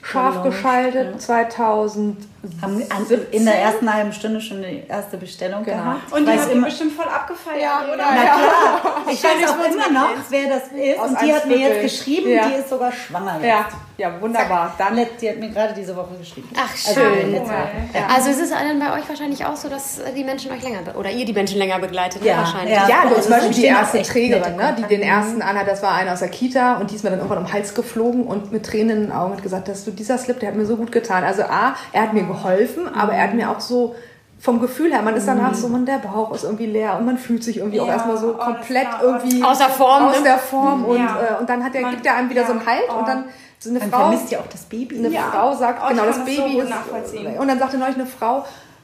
[0.02, 1.22] scharf geschaltet.
[1.22, 2.18] 2000
[2.62, 5.78] Haben an- in der ersten halben Stunde schon die erste Bestellung Genau.
[5.78, 6.12] gehabt.
[6.12, 8.04] Und die ihr immer- bestimmt voll abgefeiert, Ja, oder?
[8.06, 11.00] Na klar, ich weiß auch immer noch, wer das ist.
[11.00, 12.48] Aus und die hat mir jetzt geschrieben, Ja.
[12.48, 13.46] die ist sogar schwanger jetzt.
[13.48, 13.66] Ja,
[13.98, 14.74] ja, wunderbar.
[14.78, 16.50] Dann Let- Die hat mir gerade diese Woche geschrieben.
[16.58, 17.40] Ach, Also, schön.
[17.40, 17.48] auch.
[17.48, 18.08] Ja.
[18.14, 21.12] Also es ist dann bei euch wahrscheinlich auch so, dass die Menschen euch länger oder
[21.12, 22.26] ihr die Menschen länger begleitet?
[22.26, 22.76] Ja, wahrscheinlich.
[22.76, 22.90] ja.
[22.90, 25.94] Ja, du Also zum Beispiel die erste Trägerin, ne, die den ersten anhat, das war
[25.94, 28.52] eine aus der Kita und die ist mir dann irgendwann um den Hals geflogen und
[28.52, 30.76] mit Tränen in den Augen hat gesagt, dass du dieser Slip, der hat mir so
[30.76, 31.24] gut getan.
[31.24, 33.96] Also A, er hat mir geholfen, aber er hat mir auch so
[34.40, 37.18] vom Gefühl her, man ist danach so, man, der Bauch ist irgendwie leer und man
[37.18, 40.24] fühlt sich irgendwie auch Ja, erstmal so oh, komplett irgendwie Außer Form, aus ne?
[40.26, 41.18] der Form und, Ja.
[41.38, 43.00] äh, und dann hat er, Man- gibt er einem wieder so einen ja, Halt oh.
[43.00, 43.24] und dann
[43.60, 44.98] so eine Man Frau, vermisst ja auch das Baby.
[44.98, 45.22] eine Ja.
[45.32, 48.06] Frau sagt, Oh, genau, das das so Baby gut ist, und dann sagte neulich eine
[48.06, 48.44] Frau,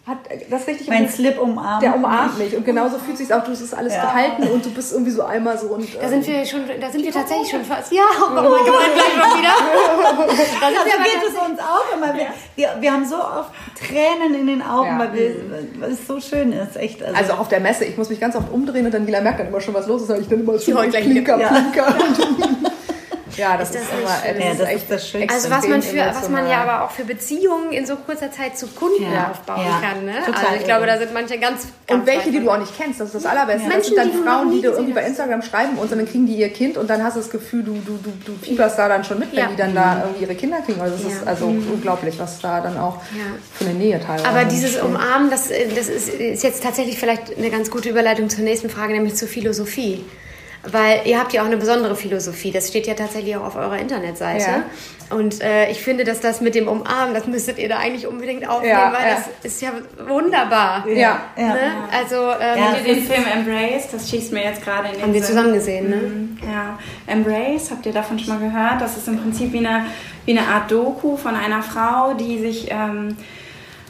[0.10, 0.18] hat
[0.50, 1.84] das richtig Mein Slip umarmt.
[1.84, 4.01] der umarmt mich und genauso fühlt sich auch, du es ist alles Ja.
[4.01, 6.89] gehalten und du bist irgendwie so einmal so und Da äh, sind wir schon, da
[6.89, 7.92] sind wir tatsächlich schon fast.
[7.92, 9.50] Ja, oh mein Gott, gleich mal wieder.
[10.60, 12.13] Da aber geht es uns auch immer.
[12.16, 15.00] Wir, wir, wir haben so oft Tränen in den Augen, Ja.
[15.00, 15.36] weil, wir,
[15.80, 16.75] weil es so schön ist.
[16.75, 17.01] Echt.
[17.04, 19.22] Also, also auch auf der Messe, ich muss mich ganz oft umdrehen und dann Gila
[19.22, 21.39] merkt dann immer schon, was los ist, weil ich dann immer schon Klinker, Klinker.
[21.39, 21.50] ja,
[23.58, 24.41] das ist, das immer, nicht äh, schön?
[24.41, 25.34] Ja, das ist echt das Schönste.
[25.34, 28.58] Also was man für, was man ja aber auch für Beziehungen in so kurzer Zeit
[28.58, 29.31] zu Kunden Ja.
[29.31, 29.81] aufbauen Ja.
[29.81, 30.05] kann.
[30.05, 30.13] Ne?
[30.25, 32.77] Total Also ich glaube, da sind manche ganz, ganz Und welche, die du auch nicht
[32.77, 33.62] kennst, das ist das Allerbeste.
[33.67, 35.03] das Menschen, sind dann die du noch Frauen, die du irgendwie bei.
[35.10, 37.74] Instagram schreiben und dann kriegen die ihr Kind und dann hast du das Gefühl, du,
[37.86, 39.48] du, du, du fieberst da dann schon mit, wenn Ja.
[39.48, 40.79] die dann da irgendwie ihre Kinder kriegen.
[40.81, 41.27] Also das ist Ja.
[41.27, 43.24] also unglaublich, was da dann auch Ja.
[43.53, 44.84] für eine Nähe teilweise Aber dieses entsteht.
[44.84, 48.69] Umarmen, das, äh, das ist, ist jetzt tatsächlich vielleicht eine ganz gute Überleitung zur nächsten
[48.69, 50.05] Frage, nämlich zur Philosophie.
[50.63, 52.51] Weil ihr habt ja auch eine besondere Philosophie.
[52.51, 54.44] Das steht ja tatsächlich auch auf eurer Internetseite.
[54.44, 55.16] Ja.
[55.16, 58.48] Und äh, ich finde, dass das mit dem Umarmen, das müsstet ihr da eigentlich unbedingt
[58.48, 59.16] aufnehmen, Ja, weil ja.
[59.16, 59.72] das ist ja
[60.08, 60.86] wunderbar.
[60.88, 61.22] Ja.
[61.38, 61.48] ja.
[61.48, 61.60] Ne?
[61.92, 62.72] Also ähm, Ja.
[62.74, 63.88] Habt ihr den Film Embrace?
[63.92, 65.96] Das schießt mir jetzt gerade in den haben wir zusammen gesehen, ne?
[65.96, 68.82] Mhm, Ja, Embrace, habt ihr davon schon mal gehört?
[68.82, 69.86] Das ist im Prinzip wie eine,
[70.25, 73.16] wie eine Art Doku von einer Frau, die sich, ähm,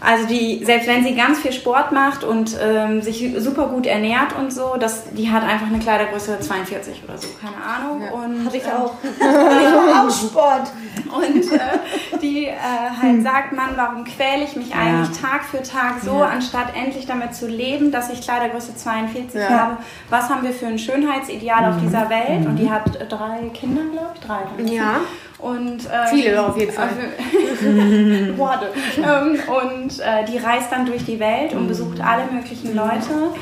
[0.01, 4.33] also die, selbst wenn sie ganz viel Sport macht und ähm, sich super gut ernährt
[4.37, 8.07] und so, das, die hat einfach eine Kleidergröße 42 oder so, keine Ahnung.
[8.09, 8.93] Und, Hatte ich ähm, auch.
[9.03, 10.71] ich auch Sport.
[11.13, 12.55] und äh, die äh,
[13.01, 17.35] halt sagt, Mann, warum quäle ich mich eigentlich Tag für Tag so, anstatt endlich damit
[17.35, 19.49] zu leben, dass ich Kleidergröße 42 Ja.
[19.49, 19.77] habe.
[20.09, 22.45] Was haben wir für ein Schönheitsideal auf dieser Welt?
[22.45, 24.73] Und die hat äh, drei Kinder, glaube ich, drei.
[24.73, 25.01] Ja.
[25.39, 26.89] Und, äh, Viele auf jeden Fall.
[28.37, 28.71] Worte.
[28.97, 33.33] ähm, und äh, die reist dann durch die Welt und besucht alle möglichen Leute.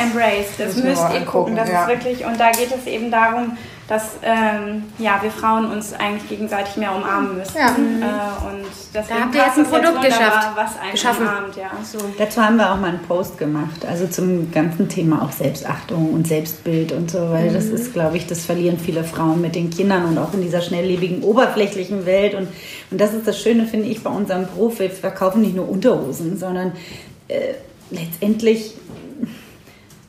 [0.00, 1.54] Embrace, das wir müsst ihr gucken.
[1.54, 1.82] Das ja.
[1.82, 3.56] ist wirklich, und da geht es eben darum,
[3.88, 7.56] dass ähm, ja, wir Frauen uns eigentlich gegenseitig mehr umarmen müssen.
[7.56, 7.68] Ja.
[7.68, 10.48] Äh, und deswegen Da habt ihr jetzt ein Produkt wunderbar, geschafft.
[10.56, 11.22] was einen Geschaffen.
[11.22, 11.56] umarmt.
[11.56, 11.70] Ja.
[11.84, 11.98] So.
[12.18, 16.26] Dazu haben wir auch mal einen Post gemacht, also zum ganzen Thema auch Selbstachtung und
[16.26, 20.04] Selbstbild und so, weil das ist, glaube ich, das verlieren viele Frauen mit den Kindern
[20.04, 22.34] und auch in dieser schnelllebigen, oberflächlichen Welt.
[22.34, 22.48] Und,
[22.90, 24.80] und das ist das Schöne, finde ich, bei unserem Beruf.
[24.80, 26.72] Wir verkaufen nicht nur Unterhosen, sondern
[27.28, 27.54] äh,
[27.90, 28.74] letztendlich,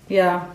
[0.10, 0.48] ja,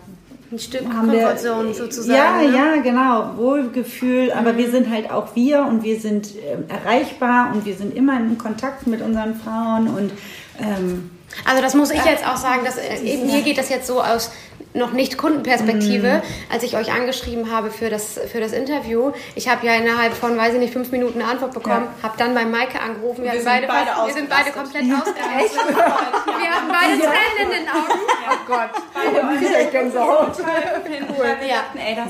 [0.53, 1.35] Ein Stück haben wir
[1.73, 2.15] sozusagen.
[2.15, 2.55] Ja, ne?
[2.55, 3.37] ja, genau.
[3.37, 4.31] Wohlgefühl.
[4.31, 8.19] Aber wir sind halt auch wir und wir sind ähm, erreichbar und wir sind immer
[8.19, 10.11] in Kontakt mit unseren Frauen und
[10.59, 11.09] ähm,
[11.43, 13.99] Also das muss ich jetzt auch sagen, dass äh, eben mir geht das jetzt so
[13.99, 14.31] aus
[14.73, 19.11] noch nicht Kundenperspektive, als ich euch angeschrieben habe für das, für das Interview.
[19.35, 22.33] Ich habe ja innerhalb von, weiß ich nicht, fünf Minuten eine Antwort bekommen, habe dann
[22.33, 23.23] bei Maike angerufen.
[23.23, 25.75] Wir, hatten sind beide, beide fast, wir sind beide komplett ausgerastet.
[26.43, 27.99] Wir hatten beide Tränen in den Augen.
[28.29, 30.37] Oh Gott, wieder Gänsehaut.
[30.39, 31.25] Cool.
[31.39, 31.55] Wir Ja.
[31.57, 32.07] dachten, ey, das,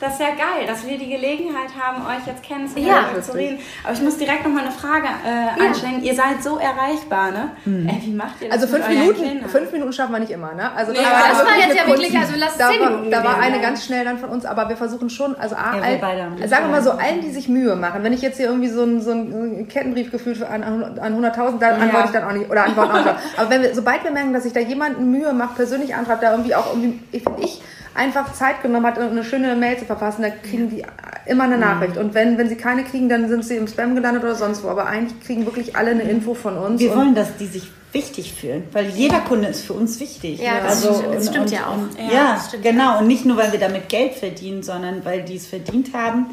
[0.00, 3.16] das ist ja geil, dass wir die Gelegenheit haben, euch jetzt kennenzulernen Ja.
[3.16, 3.58] und zu reden.
[3.84, 6.02] Aber ich muss direkt noch mal eine Frage äh, anstellen.
[6.02, 7.50] Ihr seid so erreichbar, ne?
[7.66, 9.48] Ey, wie macht ihr das Also fünf Minuten, Kindern?
[9.50, 10.72] fünf Minuten schaffen wir nicht immer, ne?
[10.74, 13.10] Also Nee, war aber das war jetzt ja wirklich, also lass es da zehn Minuten
[13.10, 13.62] Da war eine sein.
[13.62, 15.98] ganz schnell dann von uns, aber wir versuchen schon, also A, Ja, all,
[16.40, 18.02] das sagen wir mal so, allen, die sich Mühe machen.
[18.02, 21.80] Wenn ich jetzt hier irgendwie so einen so einen Kettenbrief gefühlt an, an 100.000, dann
[21.80, 23.14] antworte ich dann auch nicht, oder antworte auch nicht.
[23.36, 26.30] Aber wenn wir, sobald wir merken, dass sich da jemand Mühe macht, persönlich antreibt, da
[26.32, 27.62] irgendwie auch irgendwie, ich, ich
[27.94, 30.84] einfach Zeit genommen hat, eine schöne Mail zu verfassen, dann kriegen die
[31.26, 31.96] immer eine Nachricht.
[31.96, 34.68] Und wenn, wenn sie keine kriegen, dann sind sie im Spam gelandet oder sonst wo.
[34.68, 36.80] Aber eigentlich kriegen wirklich alle eine Info von uns.
[36.80, 40.40] wir wollen, dass die sich wichtig fühlen, weil jeder Kunde ist für uns wichtig.
[40.40, 41.76] Ja, das also, stimmt- das und, stimmt und, ja auch.
[41.76, 42.98] Und, Ja, ja, das stimmt genau.
[43.00, 46.26] Und nicht nur, weil wir damit Geld verdienen, sondern weil die es verdient haben,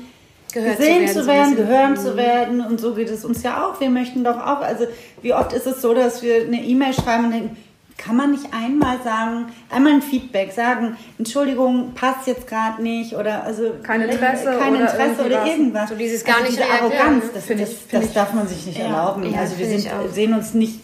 [0.53, 1.67] Gehört gesehen zu zu werden, werden, so ein bisschen.
[1.67, 2.61] gehören zu werden.
[2.61, 3.79] Und so geht es uns ja auch.
[3.81, 4.85] Wir möchten doch auch, also
[5.21, 7.57] wie oft ist es so, dass wir eine E-Mail schreiben und denken,
[7.97, 13.43] kann man nicht einmal sagen, einmal ein Feedback sagen, Entschuldigung, passt jetzt gerade nicht oder
[13.43, 15.49] also Kein Interesse kein oder Interesse oder was.
[15.49, 15.89] irgendwas.
[15.89, 17.29] So dieses gar also nicht diese reagieren, Arroganz, ne?
[17.33, 19.23] das, das, ich- das darf man sich nicht erlauben.
[19.31, 20.79] Ja, also wir sind, ich sehen uns nicht,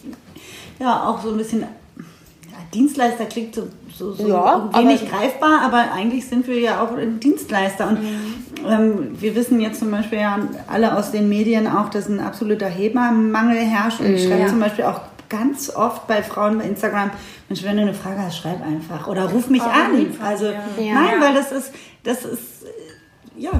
[0.80, 1.66] ja auch so ein bisschen, ja,
[2.74, 6.90] Dienstleister klingt so, so, so Ja, wenig greifbar, aber eigentlich sind wir ja auch
[7.22, 7.98] Dienstleister und
[8.68, 12.66] ähm, wir wissen jetzt zum Beispiel ja alle aus den Medien auch, dass ein absoluter
[12.66, 14.00] Hebammenmangel herrscht.
[14.00, 14.46] Und ich schreibe Ja.
[14.48, 15.00] zum Beispiel auch
[15.38, 17.10] ganz oft bei Frauen bei Instagram,
[17.48, 20.14] Mensch, wenn du eine Frage hast, schreib einfach oder ruf mich an.
[20.24, 20.94] Also Ja.
[20.94, 23.50] nein, weil das ist, das ist, äh, ja,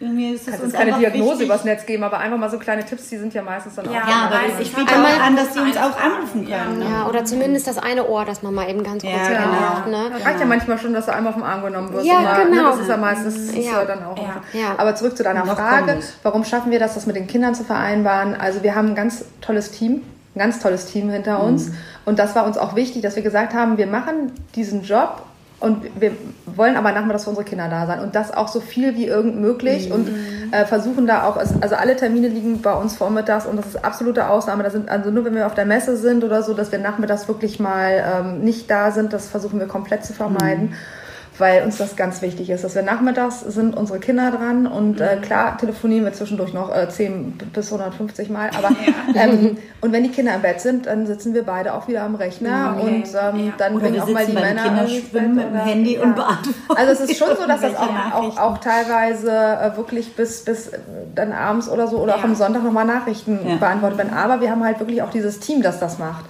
[0.00, 1.46] irgendwie ist Kannst jetzt keine Diagnose wichtig.
[1.46, 3.92] übers Netz geben, aber einfach mal so kleine Tipps, die sind ja meistens dann auch.
[3.92, 6.64] Ja, Ja, aber ich biete auch einmal an, dass die uns auch anrufen Ja.
[6.64, 6.80] können.
[6.80, 6.84] ne?
[6.90, 9.96] Ja, oder zumindest das eine Ohr, das man mal eben ganz kurz Ja, ja, genau.
[10.04, 10.10] Ne?
[10.12, 12.06] Das reicht ja manchmal schon, dass du einmal auf den Arm genommen wirst.
[12.06, 12.56] Ja, mal, genau.
[12.56, 13.72] Ne, das ist ja meistens das ist Ja.
[13.72, 13.84] ja.
[13.84, 14.18] dann auch.
[14.18, 14.42] Ja.
[14.60, 14.74] Ja.
[14.78, 17.62] Aber zurück zu deiner Noch Frage, warum schaffen wir das, das mit den Kindern zu
[17.64, 18.34] vereinbaren?
[18.34, 20.02] Also wir haben ein ganz tolles Team,
[20.34, 21.70] ein ganz tolles Team hinter uns.
[22.04, 25.22] Und das war uns auch wichtig, dass wir gesagt haben, wir machen diesen Job
[25.60, 26.12] und wir
[26.46, 29.40] wollen aber nachmittags für unsere Kinder da sein und das auch so viel wie irgend
[29.40, 30.10] möglich und
[30.50, 34.28] äh, versuchen da auch, also alle Termine liegen bei uns vormittags und das ist absolute
[34.28, 34.62] Ausnahme.
[34.62, 37.28] Da sind also nur wenn wir auf der Messe sind oder so, dass wir nachmittags
[37.28, 40.74] wirklich mal ähm, nicht da sind, das versuchen wir komplett zu vermeiden.
[41.36, 45.16] Weil uns das ganz wichtig ist, dass wir nachmittags sind unsere Kinder dran und äh,
[45.20, 48.70] klar telefonieren wir zwischendurch noch äh, 10 bis 150 Mal, aber
[49.16, 52.14] ähm, und wenn die Kinder im Bett sind, dann sitzen wir beide auch wieder am
[52.14, 52.86] Rechner Okay.
[52.86, 53.52] und ähm, Ja.
[53.58, 56.92] dann Oder bringen auch mal die Männer Kinderschwimmen mit dem oder- Handy und beantworten Also
[56.92, 60.78] es ist schon so, dass das auch, auch, auch teilweise äh, wirklich bis, bis äh,
[61.16, 62.24] dann abends oder so oder auch Ja.
[62.24, 63.56] am Sonntag nochmal Nachrichten Ja.
[63.56, 64.14] beantwortet werden.
[64.14, 66.24] Aber wir haben halt wirklich auch dieses Team, das das macht.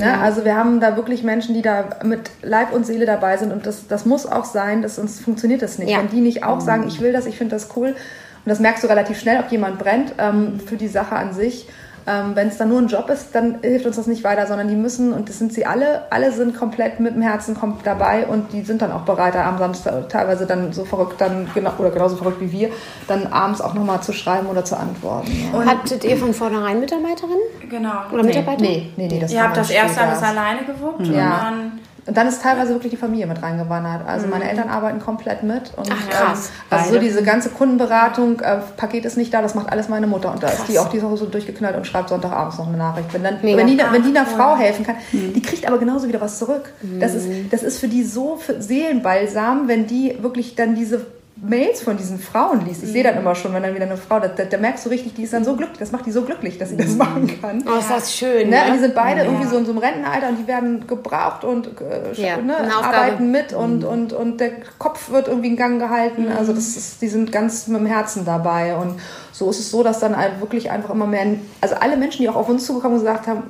[0.00, 0.18] Ne?
[0.18, 3.66] Also wir haben da wirklich Menschen, die da mit Leib und Seele dabei sind und
[3.66, 5.90] das, das muss auch sein, dass sonst funktioniert das nicht.
[5.90, 5.98] Ja.
[5.98, 8.82] Wenn die nicht auch sagen, ich will das, ich finde das cool und das merkst
[8.82, 11.68] du relativ schnell, ob jemand brennt ähm, für die Sache an sich.
[12.06, 14.68] Ähm, Wenn es dann nur ein Job ist, dann hilft uns das nicht weiter, sondern
[14.68, 18.52] die müssen, und das sind sie alle, alle sind komplett mit dem Herzen dabei und
[18.52, 21.90] die sind dann auch bereit, da am Samstag teilweise dann so verrückt, dann genau, oder
[21.90, 22.70] genauso verrückt wie wir,
[23.06, 25.30] dann abends auch nochmal zu schreiben oder zu antworten.
[25.52, 25.64] Ja.
[25.66, 27.92] Hattet ihr von vornherein Mitarbeiterinnen Genau.
[28.12, 28.62] oder Mitarbeiter?
[28.62, 31.12] Nee, nee, nee, das Ihr habt das erste alles alleine gewuppt Ja.
[31.12, 31.72] und dann
[32.06, 34.06] Und dann ist teilweise wirklich die Familie mit reingewandert.
[34.06, 35.72] Also meine Eltern arbeiten komplett mit.
[35.76, 36.50] Und, Ach, krass.
[36.70, 40.06] Ähm, also so diese ganze Kundenberatung, äh, Paket ist nicht da, das macht alles meine
[40.06, 40.32] Mutter.
[40.32, 43.12] Und da ist die auch diese Woche so durchgeknallt und schreibt Sonntagabends noch eine Nachricht.
[43.12, 43.58] Wenn, dann, Mega.
[43.58, 46.72] wenn, die, wenn die einer Frau helfen kann, die kriegt aber genauso wieder was zurück.
[46.98, 51.06] Das, ist, das ist für die so für Seelenbalsam, wenn die wirklich dann diese
[51.42, 52.82] Mails von diesen Frauen liest.
[52.82, 54.90] Ich sehe dann immer schon, wenn dann wieder eine Frau, da, da, da merkst du
[54.90, 57.40] richtig, die ist dann so glücklich, das macht die so glücklich, dass sie das machen
[57.40, 57.64] kann.
[57.66, 58.50] Oh, ist das schön.
[58.50, 58.56] Ne?
[58.56, 58.64] Ne?
[58.66, 61.68] Und die sind beide irgendwie so in so einem Rentenalter und die werden gebraucht und
[61.80, 66.28] äh, Ja, ne, arbeiten mit und, und, und der Kopf wird irgendwie in Gang gehalten.
[66.28, 68.76] Also das ist, die sind ganz mit dem Herzen dabei.
[68.76, 69.00] Und
[69.40, 71.24] so ist es so, dass dann halt wirklich einfach immer mehr,
[71.62, 73.44] also alle Menschen, die auch auf uns zugekommen und gesagt haben,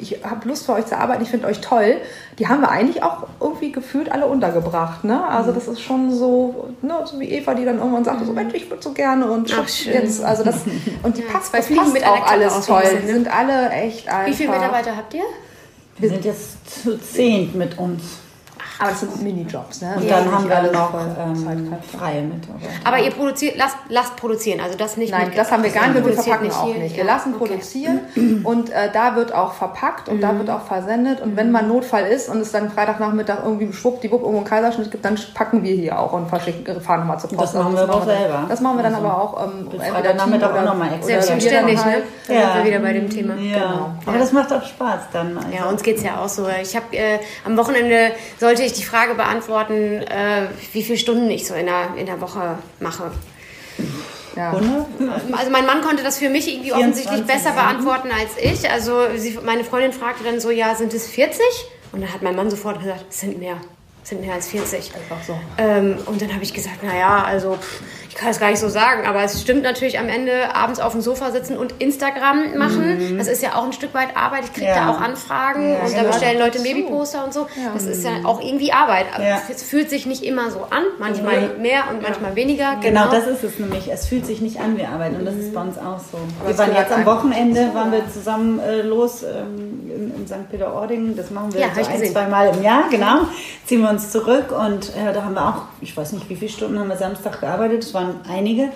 [0.00, 1.98] ich habe Lust für euch zu arbeiten, ich finde euch toll,
[2.40, 5.04] die haben wir eigentlich auch irgendwie gefühlt alle untergebracht.
[5.04, 5.24] Ne?
[5.28, 8.52] Also das ist schon so, ne, so wie Eva, die dann irgendwann sagte, so Mensch,
[8.54, 10.56] ich würde so gerne und Ach, jetzt, also das,
[11.04, 12.82] und die Ja, passt, das Fliegen passt mit auch alles so toll.
[13.00, 13.12] Die ne?
[13.12, 14.26] sind alle echt einfach.
[14.26, 15.24] Wie viele Mitarbeiter habt ihr?
[15.98, 18.02] Wir sind jetzt zu zehnt mit uns.
[18.80, 19.94] Aber das sind Minijobs, ne?
[19.96, 22.68] Und Ja, dann nicht haben wir alles noch ähm, freie Mitarbeiter.
[22.84, 25.88] Aber ihr produziert, lasst, lasst produzieren, also das nicht Nein, mit- das haben wir gar
[25.88, 26.74] nicht wir verpacken auch hier.
[26.76, 26.96] nicht.
[26.96, 27.44] Wir Ja, lassen okay.
[27.44, 27.48] Mhm.
[27.48, 28.00] produzieren
[28.44, 31.20] und äh, da wird auch verpackt und da wird auch versendet.
[31.20, 34.90] Und wenn mal ein Notfall ist und es dann Freitagnachmittag irgendwie schwuppdiwupp irgendwo einen Kaiserschnitt
[34.90, 37.42] gibt, dann packen wir hier auch und verschicken, fahren nochmal zur Post.
[37.42, 38.44] Das machen Also wir aber dann- selber.
[38.48, 40.96] Das machen wir dann Also, aber auch ähm, entweder Freitagnachmittag Team auch noch mal oder-
[40.96, 41.12] extra.
[41.14, 42.02] oder Selbst wir und dann ne?
[42.28, 42.52] Ja.
[42.52, 43.34] sind wir wieder bei dem Thema.
[43.34, 43.90] Ja, Genau.
[44.06, 45.36] aber das macht auch Spaß dann.
[45.36, 45.48] Also.
[45.56, 46.46] Ja, uns geht's ja auch so.
[46.62, 51.46] Ich habe äh, am Wochenende sollte ich die Frage beantworten, äh, wie viele Stunden ich
[51.46, 53.10] so in der, in der Woche mache.
[54.36, 54.52] Ja.
[54.52, 58.70] Also mein Mann konnte das für mich irgendwie 24, offensichtlich besser beantworten als ich.
[58.70, 61.40] Also sie, meine Freundin fragte dann so, ja, sind es 40?
[61.92, 63.56] Und dann hat mein Mann sofort gesagt, es sind mehr.
[64.02, 64.94] Es sind mehr als 40.
[64.94, 65.38] Einfach so.
[65.58, 67.58] Ähm, und dann habe ich gesagt, naja, also
[68.18, 71.00] kann es gar nicht so sagen, aber es stimmt natürlich am Ende abends auf dem
[71.00, 73.16] Sofa sitzen und Instagram machen.
[73.16, 74.44] Das ist ja auch ein Stück weit Arbeit.
[74.44, 74.74] Ich kriege Mhm.
[74.76, 74.86] Ja.
[74.86, 76.08] da auch Anfragen und da genau.
[76.12, 77.46] bestellen Leute Babyposter und so.
[77.74, 79.06] Das ist ja auch irgendwie Arbeit.
[79.14, 79.40] Aber Ja.
[79.48, 82.76] Es fühlt sich nicht immer so an, manchmal mehr und manchmal weniger.
[82.82, 83.88] Genau, das ist es nämlich.
[83.90, 86.18] Es fühlt sich nicht an wie Arbeit und das ist bei uns auch so.
[86.44, 90.50] Wir es waren jetzt am Wochenende, waren wir zusammen äh, los ähm, in, in St.
[90.50, 91.16] Peter-Ording.
[91.16, 92.12] Das machen wir Ja, so ein, gesehen.
[92.12, 93.20] zwei Mal im Jahr, genau.
[93.66, 96.50] Ziehen wir uns zurück und äh, da haben wir auch, ich weiß nicht, wie viele
[96.50, 97.84] Stunden haben wir Samstag gearbeitet.
[97.84, 98.70] Es waren einige.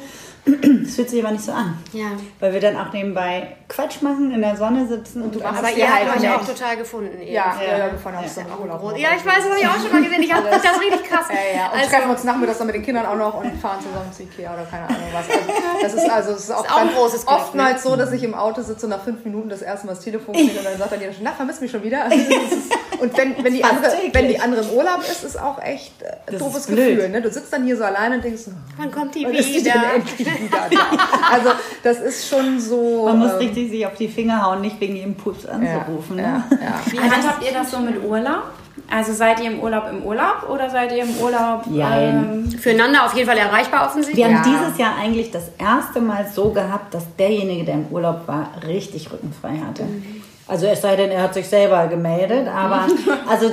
[0.85, 1.79] Es fühlt sich aber nicht so an.
[1.93, 2.07] Ja.
[2.41, 5.23] Weil wir dann auch nebenbei Quatsch machen, in der Sonne sitzen.
[5.23, 7.23] Und, du machst Aber Das ihr ist habt euch auch total gefunden.
[7.23, 7.33] eben.
[7.33, 7.79] Ja, ja, Ja.
[7.87, 8.99] ja, wir fahren auch so Urlaub.
[8.99, 10.21] Ja, ich weiß, das habe ich auch schon mal gesehen.
[10.21, 11.27] Ich hab, das ist richtig krass.
[11.31, 11.67] Ja, ja.
[11.71, 14.25] Und Also- treffen uns nachmittags dann mit den Kindern auch noch und fahren zusammen zu
[14.25, 15.31] Ikea oder keine Ahnung was.
[15.31, 18.25] Also, das ist also das ist auch, auch ein großes Glück, oftmals so, dass ich
[18.25, 20.77] im Auto sitze und nach fünf Minuten das erste Mal das Telefon kriege und dann
[20.77, 22.03] sagt dann jeder schon, na, vermisst mich schon wieder.
[22.03, 24.15] Also das ist- Und wenn, wenn, die andere, täglich.
[24.15, 26.67] wenn die andere im Urlaub ist, ist auch echt äh, Das doofes.
[26.69, 27.09] Gefühl.
[27.09, 27.21] Ne?
[27.21, 28.43] Du sitzt dann hier so alleine und denkst,
[28.77, 29.95] Wann kommt die wann ist die denn wieder?
[29.97, 30.59] endlich wieder?
[31.33, 31.51] Also
[31.83, 33.07] das ist schon so...
[33.07, 36.19] man muss ähm, richtig sich auf die Finger hauen, nicht wegen jedem Pups anzurufen.
[36.19, 36.45] ja, ne?
[36.51, 36.81] ja.
[36.93, 38.45] Wie handhabt ihr das so mit Urlaub?
[38.91, 43.15] Also seid ihr im Urlaub im Urlaub oder seid ihr im Urlaub ähm, Füreinander auf
[43.15, 44.17] jeden Fall erreichbar offensichtlich.
[44.27, 44.59] Wir haben Ja.
[44.61, 49.13] dieses Jahr eigentlich das erste Mal so gehabt, dass derjenige, der im Urlaub war, richtig
[49.13, 49.85] rückenfrei hatte.
[50.49, 52.87] Also es sei denn, er hat sich selber gemeldet, aber
[53.31, 53.47] also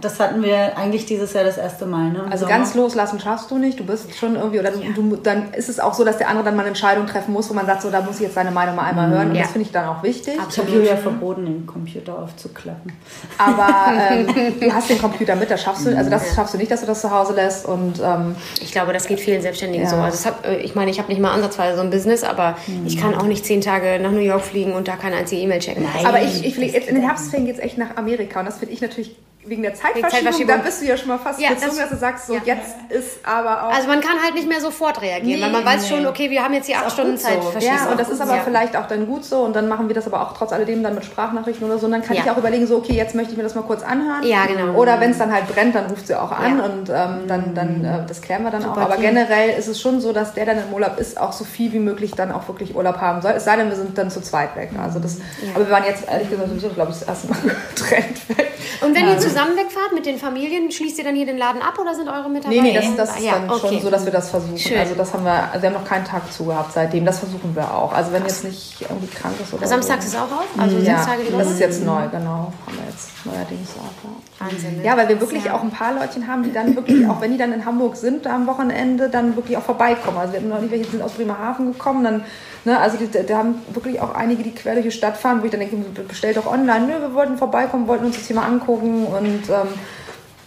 [0.00, 2.10] das hatten wir eigentlich dieses Jahr das erste Mal.
[2.10, 2.22] Ne?
[2.30, 2.56] Also Sommer.
[2.58, 3.80] ganz loslassen schaffst du nicht.
[3.80, 6.54] Du bist schon irgendwie, oder du, dann ist es auch so, dass der andere dann
[6.54, 8.76] mal eine Entscheidung treffen muss, wo man sagt, so, da muss ich jetzt seine Meinung
[8.76, 9.30] mal einmal hören.
[9.30, 9.42] Und Ja.
[9.42, 10.34] das finde ich dann auch wichtig.
[10.48, 12.92] Ich habe Julia verboten, den Computer aufzuklappen.
[13.38, 13.68] Aber
[14.12, 16.80] ähm, du hast den Computer mit, das schaffst du, also das schaffst du nicht, dass
[16.80, 17.66] du das zu Hause lässt.
[17.66, 19.90] Und ähm, Ich glaube, das geht vielen Selbstständigen Ja.
[19.90, 19.96] so.
[19.96, 22.96] Also hat, äh, ich meine, ich habe nicht mal ansatzweise so ein Business, aber ich
[23.00, 25.82] kann auch nicht zehn Tage nach New York fliegen und da keine einzige E-Mail checken.
[25.82, 26.06] Nein.
[26.06, 28.74] aber ich, ich fliege jetzt in den Herbstferien jetzt echt nach Amerika und das finde
[28.74, 30.56] ich natürlich wegen der Zeitverschiebung, Zeitverschiebung.
[30.56, 32.40] da bist du ja schon mal fast Ja, gezwungen, das- dass du sagst, so ja.
[32.44, 35.88] jetzt ist aber auch Also man kann halt nicht mehr sofort reagieren, weil man weiß
[35.88, 37.26] schon, okay, wir haben jetzt hier acht Stunden so.
[37.28, 37.76] Zeit verschießen.
[37.86, 38.42] Ja, und das ist aber Ja.
[38.44, 40.94] vielleicht auch dann gut so und dann machen wir das aber auch trotz alledem dann
[40.94, 43.36] mit Sprachnachrichten oder so und dann kann ich auch überlegen, so okay, jetzt möchte ich
[43.36, 44.22] mir das mal kurz anhören.
[44.24, 44.74] Ja, genau.
[44.74, 47.84] Oder wenn es dann halt brennt, dann ruft sie auch an und ähm, dann, dann
[47.84, 48.74] äh, das klären wir dann auch.
[48.74, 49.04] Super Aber Team.
[49.04, 51.78] generell ist es schon so, dass der dann im Urlaub ist, auch so viel wie
[51.78, 53.32] möglich dann auch wirklich Urlaub haben soll.
[53.32, 54.70] Es sei denn, wir sind dann zu zweit weg.
[54.82, 55.18] Also das,
[55.54, 57.38] Aber wir waren jetzt ehrlich gesagt glaube ich, das erste Mal
[57.74, 58.52] getrennt weg.
[58.82, 61.78] Und wenn ihr zusammen wegfahrt mit den Familien, schließt ihr dann hier den Laden ab
[61.78, 62.62] oder sind eure Mitarbeiter?
[62.62, 63.68] Nee, nee, das, das ist Ja, dann okay.
[63.68, 64.58] schon so, dass wir das versuchen.
[64.58, 64.78] Schön.
[64.78, 67.04] Also das haben wir, also wir haben noch keinen Tag zu gehabt seitdem.
[67.04, 67.92] Das versuchen wir auch.
[67.92, 70.16] Also wenn jetzt nicht irgendwie krank ist oder Samstags so.
[70.16, 70.46] ist auch auf?
[70.58, 71.42] Also ja, die Woche?
[71.42, 72.52] das ist jetzt neu, genau.
[72.66, 74.04] Haben wir jetzt neuerdings auch.
[74.04, 74.16] Ja.
[74.38, 74.76] Wahnsinn.
[74.78, 74.84] ne?
[74.84, 77.38] Ja, weil wir wirklich auch ein paar Leutchen haben, die dann wirklich, auch wenn die
[77.38, 80.18] dann in Hamburg sind am Wochenende, dann wirklich auch vorbeikommen.
[80.18, 82.24] Also wir hatten noch nicht welche, die sind aus Bremerhaven gekommen, dann,
[82.64, 85.50] ne, also da haben wirklich auch einige, die quer durch die Stadt fahren, wo ich
[85.50, 86.86] dann denke, bestellt doch online.
[86.86, 89.68] Nö, wir wollten vorbeikommen, wollten uns das hier mal angucken und ähm,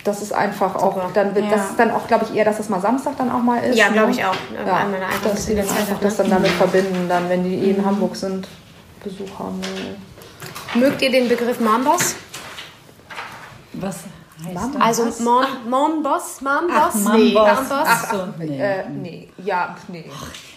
[0.04, 2.70] das ist einfach auch, dann wird, das ist dann auch, glaube ich, eher, dass das
[2.70, 3.78] mal Samstag dann auch mal ist.
[3.78, 4.14] Ja, glaube ne?
[4.14, 4.36] ich auch.
[4.54, 6.24] Ja, einfach ein dass die bisschen dann einfach das ne?
[6.24, 8.48] dann damit verbinden, dann, wenn die eh in Hamburg sind,
[9.04, 9.62] Besuch haben.
[10.74, 12.16] Mögt ihr den Begriff Momboss?
[13.74, 14.04] Was
[14.46, 14.82] heißt das?
[14.82, 16.42] Also Mom, Momboss?
[16.42, 16.72] Momboss?
[16.74, 17.34] Ach, Momboss.
[17.34, 17.68] Momboss?
[17.72, 18.46] Ach, So, nee.
[18.48, 18.60] nee.
[18.62, 20.06] Äh, nee, ja, nee.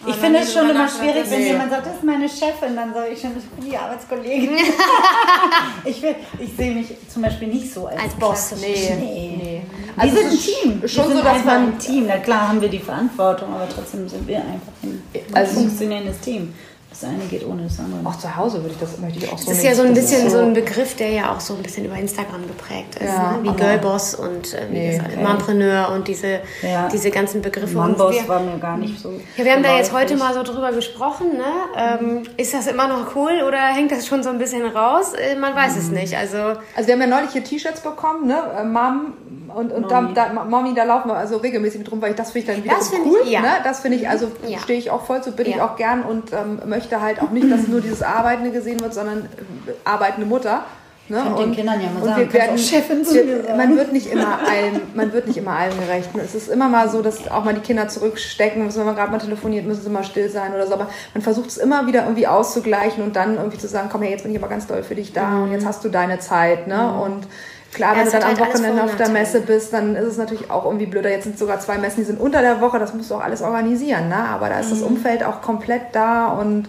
[0.06, 1.46] Ich finde es schon immer schwierig, wenn Nee.
[1.48, 4.50] jemand sagt, das ist meine Chefin, dann sage ich schon, ich bin die Arbeitskollegin.
[5.84, 8.52] ich will, ich sehe mich zum Beispiel nicht so als, Als Boss.
[8.60, 9.38] Nee, nee.
[9.42, 9.62] nee.
[9.94, 10.38] Wir Also sind es ein
[10.80, 10.88] Team.
[10.88, 12.04] schon wir so, sind dass einfach man- ein Team.
[12.08, 15.02] Na klar haben wir die Verantwortung, aber trotzdem sind wir einfach ein
[15.34, 16.54] Also- funktionierendes Team.
[17.02, 18.00] Das eine geht ohne das andere.
[18.08, 19.94] Auch zu Hause würde ich das, möchte ich auch so Das ist ja so ein
[19.94, 23.02] bisschen so ein Begriff, der ja auch so ein bisschen über Instagram geprägt ist.
[23.06, 23.38] Ja, ne?
[23.42, 25.22] Wie Girlboss und äh, wie Nee, das okay.
[25.22, 26.88] Mompreneur und diese, Ja.
[26.88, 27.74] diese ganzen Begriffe.
[27.74, 29.12] Wir, war mir gar nicht so.
[29.36, 31.36] ja, wir haben da jetzt heute mal so drüber gesprochen.
[31.36, 31.44] Ne?
[31.76, 35.12] Ähm, ist das immer noch cool oder hängt das schon so ein bisschen raus?
[35.14, 36.16] Äh, man weiß es nicht.
[36.16, 36.36] Also
[36.76, 38.38] Also wir haben ja neulich hier T-Shirts bekommen, ne?
[38.58, 39.14] Äh, Mom
[39.54, 42.32] und, und da, da, Mommy, da laufen wir also regelmäßig mit rum, weil ich das
[42.32, 43.20] finde ich dann wieder Das finde cool.
[43.24, 43.40] ich, ja.
[43.40, 43.48] ne?
[43.64, 44.58] Das finde ich, also Ja.
[44.58, 45.66] stehe ich auch voll zu, bin ich Ja.
[45.66, 49.18] auch gern und ähm, möchte halt auch nicht, dass nur dieses Arbeitende gesehen wird, sondern
[49.66, 50.64] äh, arbeitende Mutter.
[51.08, 51.20] Ne?
[51.20, 53.56] Könnt den Kindern ja mal und sagen, wir werden, Chefin zu wir, sagen.
[53.58, 56.08] man wird nicht immer allem, man wird nicht immer allem gerecht.
[56.24, 59.10] Es ist immer mal so, dass auch mal die Kinder zurückstecken müssen, wenn man gerade
[59.10, 60.74] mal telefoniert, müssen sie mal still sein oder so.
[60.74, 64.12] Aber man versucht es immer wieder irgendwie auszugleichen und dann irgendwie zu sagen, komm her,
[64.12, 66.68] jetzt bin ich aber ganz doll für dich da und jetzt hast du deine Zeit.
[66.68, 66.92] Ne?
[67.02, 67.26] Und
[67.72, 69.08] Klar, wenn du dann am halt alles Wochenende auf der.
[69.08, 71.10] Messe bist, dann ist es natürlich auch irgendwie blöder.
[71.10, 73.40] Jetzt sind sogar zwei Messen, die sind unter der Woche, das musst du auch alles
[73.42, 74.08] organisieren.
[74.08, 74.16] Ne?
[74.16, 74.70] Aber da ist Mhm.
[74.70, 76.68] das Umfeld auch komplett da und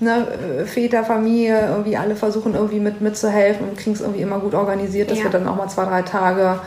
[0.00, 0.26] ne,
[0.60, 4.54] äh, Väter, Familie, irgendwie alle versuchen irgendwie mit mitzuhelfen und kriegen es irgendwie immer gut
[4.54, 5.24] organisiert, dass Ja.
[5.24, 6.60] wir dann auch mal zwei, drei Tage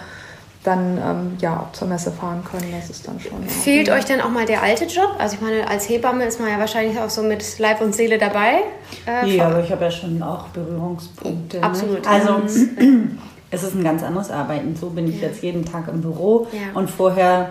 [0.63, 2.73] dann ähm, ja auch zur Messe fahren können.
[2.77, 3.41] Das ist dann schon.
[3.47, 5.15] fehlt euch denn auch mal der alte Job?
[5.17, 8.17] Also ich meine, als Hebamme ist man ja wahrscheinlich auch so mit Leib und Seele
[8.17, 8.63] dabei.
[9.07, 11.63] Äh, Ja, aber ich habe ja schon auch Berührungspunkte.
[11.63, 12.03] Absolut.
[12.03, 12.09] Ne?
[12.11, 12.41] Also
[13.51, 14.75] es ist ein ganz anderes Arbeiten.
[14.79, 16.77] So bin ich jetzt jeden Tag im Büro Ja.
[16.79, 17.49] und vorher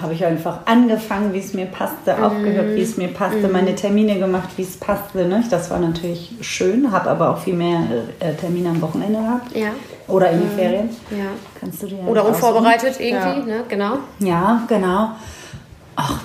[0.00, 2.22] habe ich einfach angefangen, wie es mir passte, Mhm.
[2.24, 5.26] aufgehört, wie es mir passte, meine Termine gemacht, wie es passte.
[5.26, 5.44] Ne?
[5.50, 7.80] Das war natürlich schön, habe aber auch viel mehr
[8.20, 9.68] äh, Termine am Wochenende gehabt Ja,
[10.08, 10.88] oder in den Ferien.
[11.10, 11.26] ja.
[11.60, 12.34] Kannst du dir Oder aussuchen.
[12.36, 13.64] unvorbereitet irgendwie, ne?
[13.68, 13.98] Genau.
[14.20, 15.10] Ja, genau.
[15.96, 16.20] Ach,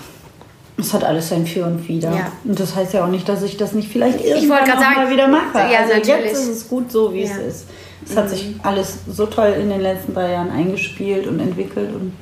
[0.78, 2.12] es hat alles sein Für und Wider.
[2.12, 2.32] Ja.
[2.46, 4.96] Und das heißt ja auch nicht, dass ich das nicht vielleicht irgendwann grad auch sagen,
[4.96, 5.58] mal wieder mache.
[5.58, 6.08] ja, also natürlich.
[6.32, 7.34] jetzt ist es gut so, wie Ja.
[7.34, 7.40] Mhm.
[7.42, 7.66] es ist.
[8.06, 12.14] Es hat sich alles so toll in den letzten drei Jahren eingespielt und entwickelt und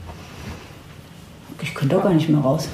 [1.61, 2.67] ich könnte auch gar nicht mehr raus.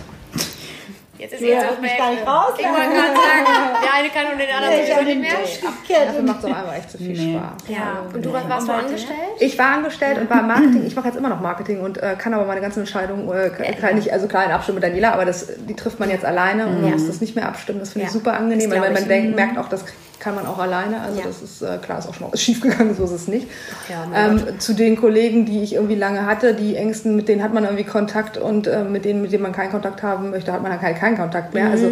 [1.18, 2.54] Jetzt ist Ja, jetzt ich mich gar nicht raus.
[2.58, 3.46] Ich wollte gerade sagen,
[3.84, 6.06] der eine kann und den anderen Nee, ich sowieso nicht den mehr.
[6.08, 7.38] Dafür macht es auch einfach echt zu viel Nee.
[7.38, 7.70] Spaß.
[7.70, 8.06] Ja.
[8.12, 9.18] Und du warst, warst du angestellt?
[9.40, 10.84] Ich war angestellt und war im Marketing.
[10.88, 13.96] Ich mache jetzt immer noch Marketing und äh, kann aber meine ganzen Entscheidungen, äh, kann
[13.96, 16.82] nicht, also klar in Abstimmung mit Daniela, aber das, die trifft man jetzt alleine und
[16.82, 17.80] man muss das nicht mehr abstimmen.
[17.80, 18.20] Das finde ich Ja.
[18.20, 19.86] super angenehm, weil man denkt, merkt auch, das
[20.22, 21.02] kann man auch alleine.
[21.02, 21.26] Also Ja.
[21.26, 23.48] das ist äh, klar, ist auch schon schief gegangen, so ist es nicht.
[23.90, 27.54] Ja, ähm, zu den Kollegen, die ich irgendwie lange hatte, die Ängsten, mit denen hat
[27.54, 30.62] man irgendwie Kontakt und äh, mit denen, mit denen man keinen Kontakt haben möchte, hat
[30.62, 31.70] man dann halt keinen Kontakt mehr.
[31.72, 31.88] Also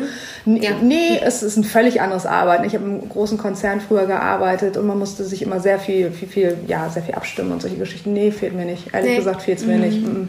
[0.46, 0.72] n- Ja.
[0.82, 2.63] nee, es ist ein völlig anderes Arbeiten.
[2.65, 6.28] Ich habe im großen Konzern früher gearbeitet und man musste sich immer sehr viel, viel,
[6.28, 8.13] viel, ja, sehr viel abstimmen und solche Geschichten.
[8.13, 8.94] Nee, fehlt mir nicht.
[8.94, 9.18] Ehrlich Nee.
[9.18, 10.02] gesagt fehlt es mir nicht.
[10.08, 10.28] Mm.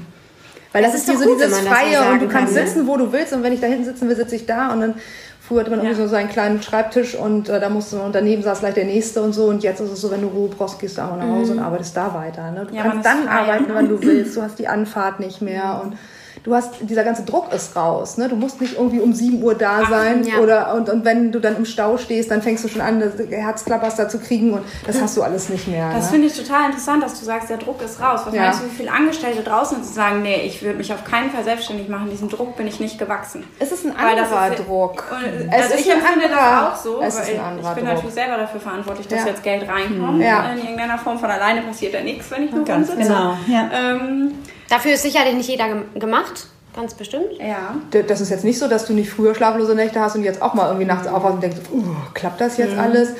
[0.73, 2.69] Weil das, Das ist ist so gut, dieses Freie und du kannst kann, ne?
[2.71, 4.81] sitzen, wo du willst und wenn ich da hinten sitzen will, sitze ich da und
[4.81, 4.95] dann
[5.51, 8.61] früher hatte man irgendwie so seinen kleinen Schreibtisch und äh, da musste und daneben saß
[8.61, 10.97] gleich der nächste und so und jetzt ist es so, wenn du Ruhe brauchst, gehst
[10.97, 12.53] du auch nach Hause und arbeitest da weiter.
[12.53, 12.67] Ne?
[12.71, 13.31] Du Ja, man kannst dann frei.
[13.33, 14.37] arbeiten, wann du willst.
[14.37, 15.97] Du hast die Anfahrt nicht mehr und
[16.43, 18.17] du hast dieser ganze Druck ist raus.
[18.17, 18.29] Ne?
[18.29, 20.39] Du musst nicht irgendwie um 7 Uhr da sein ja.
[20.39, 24.09] oder und, und wenn du dann im Stau stehst, dann fängst du schon an, Herzklapperster
[24.09, 25.93] zu kriegen und das hast du alles nicht mehr.
[25.93, 26.11] Das ne?
[26.13, 28.23] finde ich total interessant, dass du sagst, der Druck ist raus.
[28.25, 28.43] Was Ja.
[28.43, 31.31] meinst du, wie viele Angestellte draußen sind, die sagen, nee, ich würde mich auf keinen
[31.31, 33.45] Fall selbstständig machen, diesem Druck bin ich nicht gewachsen.
[33.59, 35.05] es ist ein anderer ist- Druck.
[35.11, 37.85] Und, Es also ist ich empfinde das auch so, es ist ein anderer ich bin
[37.85, 37.95] Druck.
[37.95, 39.27] natürlich selber dafür verantwortlich, dass Ja.
[39.27, 40.23] jetzt Geld reinkommt.
[40.23, 40.51] Ja.
[40.53, 43.09] In irgendeiner Form von alleine passiert ja nichts, wenn ich nur Ganz rumsitze.
[43.09, 43.37] genau.
[43.47, 43.71] Ja.
[43.73, 44.33] Ähm,
[44.71, 47.33] Dafür ist sicherlich nicht jeder gem- gemacht, ganz bestimmt.
[47.39, 47.75] ja.
[48.07, 50.55] Das ist jetzt nicht so, dass du nicht früher schlaflose Nächte hast und jetzt auch
[50.55, 51.83] mal irgendwie nachts aufwachst und denkst, uh,
[52.15, 53.11] klappt das jetzt alles?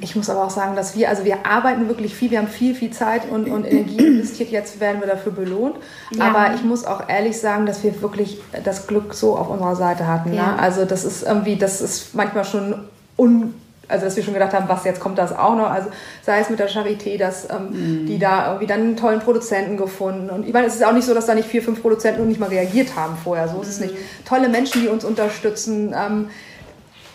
[0.00, 2.74] Ich muss aber auch sagen, dass wir, also wir arbeiten wirklich viel, wir haben viel,
[2.74, 5.76] viel Zeit und, und Energie investiert, jetzt werden wir dafür belohnt.
[6.18, 10.08] Aber ich muss auch ehrlich sagen, dass wir wirklich das Glück so auf unserer Seite
[10.08, 10.34] hatten.
[10.34, 10.52] Ja.
[10.54, 10.58] Ne?
[10.58, 12.74] Also das ist irgendwie, das ist manchmal schon
[13.16, 13.54] un
[13.88, 15.70] also dass wir schon gedacht haben, was jetzt kommt das auch noch.
[15.70, 15.90] Also
[16.22, 20.28] sei es mit der Charité, dass ähm, die da irgendwie dann einen tollen Produzenten gefunden.
[20.30, 22.28] Und ich meine, es ist auch nicht so, dass da nicht vier, fünf Produzenten und
[22.28, 23.48] nicht mal reagiert haben vorher.
[23.48, 23.94] So ist es nicht.
[24.24, 25.94] Tolle Menschen, die uns unterstützen.
[25.96, 26.30] Ähm,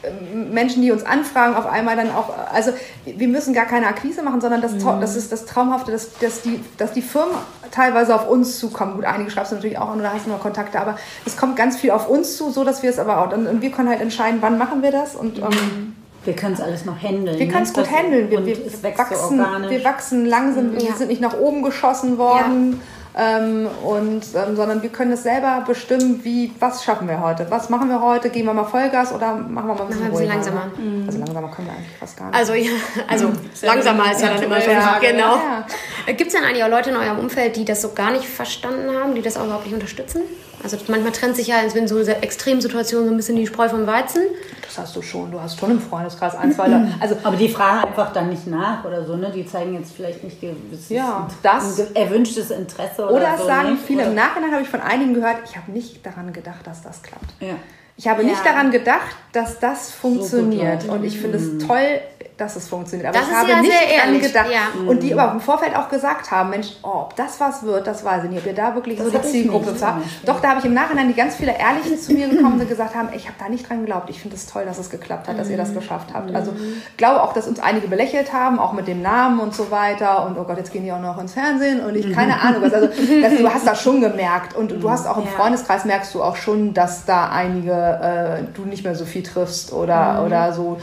[0.04, 2.72] ähm, Menschen, die uns anfragen, auf einmal dann auch, also
[3.06, 6.42] wir müssen gar keine Akquise machen, sondern das, Trau- das ist das Traumhafte, dass, dass,
[6.42, 7.36] die, dass die Firmen
[7.70, 8.96] teilweise auf uns zukommen.
[8.96, 11.56] Gut, einige schreibst du natürlich auch an oder hast du noch Kontakte, aber es kommt
[11.56, 13.90] ganz viel auf uns zu, so dass wir es aber auch, und, und wir können
[13.90, 17.38] halt entscheiden, wann machen wir das und ähm, Wir können es alles noch handeln.
[17.40, 17.52] wir ne?
[17.52, 18.30] können es gut handeln.
[18.30, 18.58] Wir, und wir,
[18.98, 20.94] wachsen, so wir wachsen langsam, wir Ja.
[20.96, 22.80] sind nicht nach oben geschossen worden.
[23.14, 27.46] Ähm, und, ähm, sondern wir können es selber bestimmen, wie, was schaffen wir heute?
[27.50, 28.30] Was machen wir heute?
[28.30, 30.72] Gehen wir mal Vollgas oder machen wir mal ein bisschen, wir ein bisschen ruhiger, langsamer.
[30.78, 31.04] Ne?
[31.08, 32.36] Also langsamer können wir eigentlich fast gar nicht.
[32.38, 32.70] Also ja,
[33.10, 33.32] also
[33.64, 34.74] langsamer ist ja dann immer Ja, schon.
[34.74, 35.36] ja, Genau.
[35.36, 35.66] ja.
[36.14, 38.96] Gibt es denn eigentlich auch Leute in eurem Umfeld, die das so gar nicht verstanden
[38.98, 40.22] haben, die das auch überhaupt nicht unterstützen?
[40.64, 44.22] Also manchmal trennt sich ja in so Extremsituationen so ein bisschen die Spreu vom Weizen.
[44.66, 45.32] Das hast du schon.
[45.32, 46.88] Du hast schon im Freundeskreis ein, zwei Leute.
[47.00, 49.32] Also Aber die fragen einfach dann nicht nach oder so, ne?
[49.36, 53.46] Die zeigen jetzt vielleicht nicht gewisses Ja, das- erwünschtes Interesse oder, Oder so.
[53.46, 53.78] sagen ne?
[53.86, 56.82] viele, im Oder- Nachhinein habe ich von einigen gehört, ich habe nicht daran gedacht, dass
[56.84, 57.34] das klappt.
[57.42, 57.56] Ja.
[57.98, 58.52] Ich habe nicht Ja.
[58.54, 60.84] daran gedacht, dass das funktioniert.
[60.84, 60.90] läuft.
[60.90, 62.00] und ich finde es toll,
[62.42, 63.08] dass es funktioniert.
[63.10, 63.74] Aber Das ich ist habe ja nicht
[64.04, 64.48] ehrlich, gedacht.
[64.52, 64.62] ja.
[64.88, 68.04] Und die aber im Vorfeld auch gesagt haben, Mensch, oh, ob das was wird, das
[68.04, 68.40] weiß ich nicht.
[68.42, 70.04] Ob ihr da wirklich Das so die Zielgruppe habt.
[70.26, 72.96] Doch, da habe ich im Nachhinein die ganz viele Ehrliche zu mir gekommen, die gesagt
[72.96, 74.10] haben, ich habe da nicht dran geglaubt.
[74.10, 75.60] Ich finde es toll, dass es geklappt hat, dass ihr Mhm.
[75.62, 76.34] das geschafft habt.
[76.36, 76.54] Also
[76.98, 80.26] glaube auch, dass uns einige belächelt haben, auch mit dem Namen und so weiter.
[80.26, 82.74] Und oh Gott, jetzt gehen die auch noch ins Fernsehen und ich keine Ahnung was.
[82.74, 84.56] Also das, du hast das schon gemerkt.
[84.56, 85.30] Und du hast auch im Ja.
[85.32, 89.72] Freundeskreis merkst du auch schon, dass da einige äh, du nicht mehr so viel triffst
[89.74, 90.78] oder, oder so.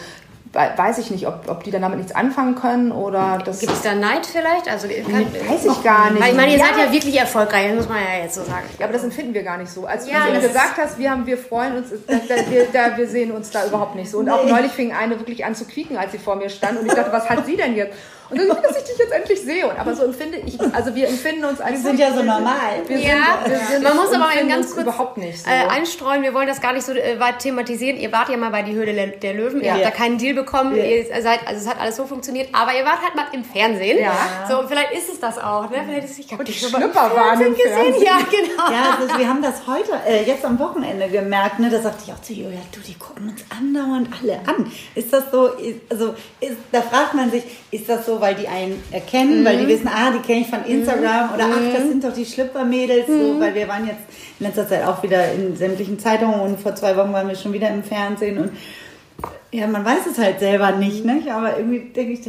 [0.58, 3.60] We- Weiß ich nicht, ob, ob die dann damit nichts anfangen können oder das.
[3.60, 4.68] Gibt es da Neid vielleicht?
[4.68, 6.20] Also kann, Weiß ich gar nicht.
[6.22, 6.66] Weil ich meine, ihr Ja.
[6.66, 8.64] seid ja wirklich erfolgreich, das muss man ja jetzt so sagen.
[8.78, 9.86] Ja, aber das empfinden wir gar nicht so.
[9.86, 12.66] Als Ja, du eben das gesagt hast, wir, haben, wir freuen uns, da, da, wir,
[12.72, 14.18] da, wir sehen uns da überhaupt nicht so.
[14.18, 16.80] Und auch neulich fing eine wirklich an zu quieken, als sie vor mir stand.
[16.80, 17.96] Und ich dachte, was hat sie denn jetzt?
[18.30, 19.66] Und dann, dass ich dich jetzt endlich sehe.
[19.68, 21.76] Und, aber so empfinde ich, also wir empfinden uns als...
[21.76, 22.82] Die sind ja so normal.
[22.86, 25.48] Wir Ja, sind, wir man muss aber ganz kurz überhaupt nicht so.
[25.50, 26.22] äh, einstreuen.
[26.22, 27.96] Wir wollen das gar nicht so äh, weit thematisieren.
[27.98, 29.60] Ihr wart ja mal bei die Höhle der, Löwen.
[29.60, 29.74] Ihr Ja.
[29.74, 30.76] habt da keinen Deal bekommen.
[30.76, 30.84] Ja.
[30.84, 32.48] Ihr seid, also es hat alles so funktioniert.
[32.52, 33.98] Aber ihr wart halt mal im Fernsehen.
[33.98, 34.12] Ja.
[34.48, 35.70] So, und vielleicht ist es das auch.
[35.70, 35.78] Ne?
[35.86, 37.72] Vielleicht ist, ich habe Und die Schlüpper waren im gesehen.
[37.72, 38.02] Fernsehen.
[38.04, 38.70] Ja, genau.
[38.70, 41.70] Ja, das, wir haben das heute, äh, jetzt am Wochenende gemerkt, ne?
[41.70, 44.70] Da sagte ich auch zu Julia, du, die gucken uns andauernd alle an.
[44.94, 48.48] Ist das so, ist, also, ist, da fragt man sich, ist das so, weil die
[48.48, 49.68] einen erkennen, weil die Mhm.
[49.68, 53.20] wissen, ah, die kenne ich von Instagram oder ach, das sind doch die Schlüppermädels, Mhm.
[53.34, 54.00] so, weil wir waren jetzt
[54.38, 57.52] in letzter Zeit auch wieder in sämtlichen Zeitungen und vor zwei Wochen waren wir schon
[57.52, 58.50] wieder im Fernsehen und
[59.50, 61.22] ja, man weiß es halt selber nicht, ne?
[61.32, 62.20] Aber irgendwie denke ich,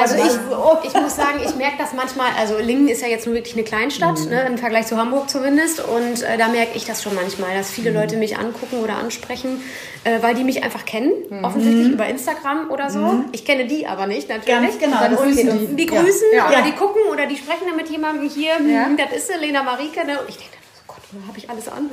[0.00, 3.34] Also ich, ich muss sagen, ich merke das manchmal, also Lingen ist ja jetzt nur
[3.34, 5.80] wirklich eine Kleinstadt, ne, im Vergleich zu Hamburg zumindest.
[5.84, 9.60] Und äh, da merke ich das schon manchmal, dass viele Leute mich angucken oder ansprechen,
[10.04, 13.24] äh, weil die mich einfach kennen, offensichtlich über Instagram oder so.
[13.32, 14.46] Ich kenne die aber nicht, natürlich.
[14.60, 15.76] Ganz genau, Dann grüßen die.
[15.76, 16.48] Die grüßen Ja.
[16.48, 16.64] oder Ja.
[16.64, 18.86] die gucken oder die sprechen dann mit jemandem hier, Ja.
[18.86, 20.04] hm, das ist sie, Lena Marike.
[20.06, 20.18] Ne?
[20.20, 20.57] Und ich denke,
[21.26, 21.86] habe ich alles an?
[21.88, 21.92] ne?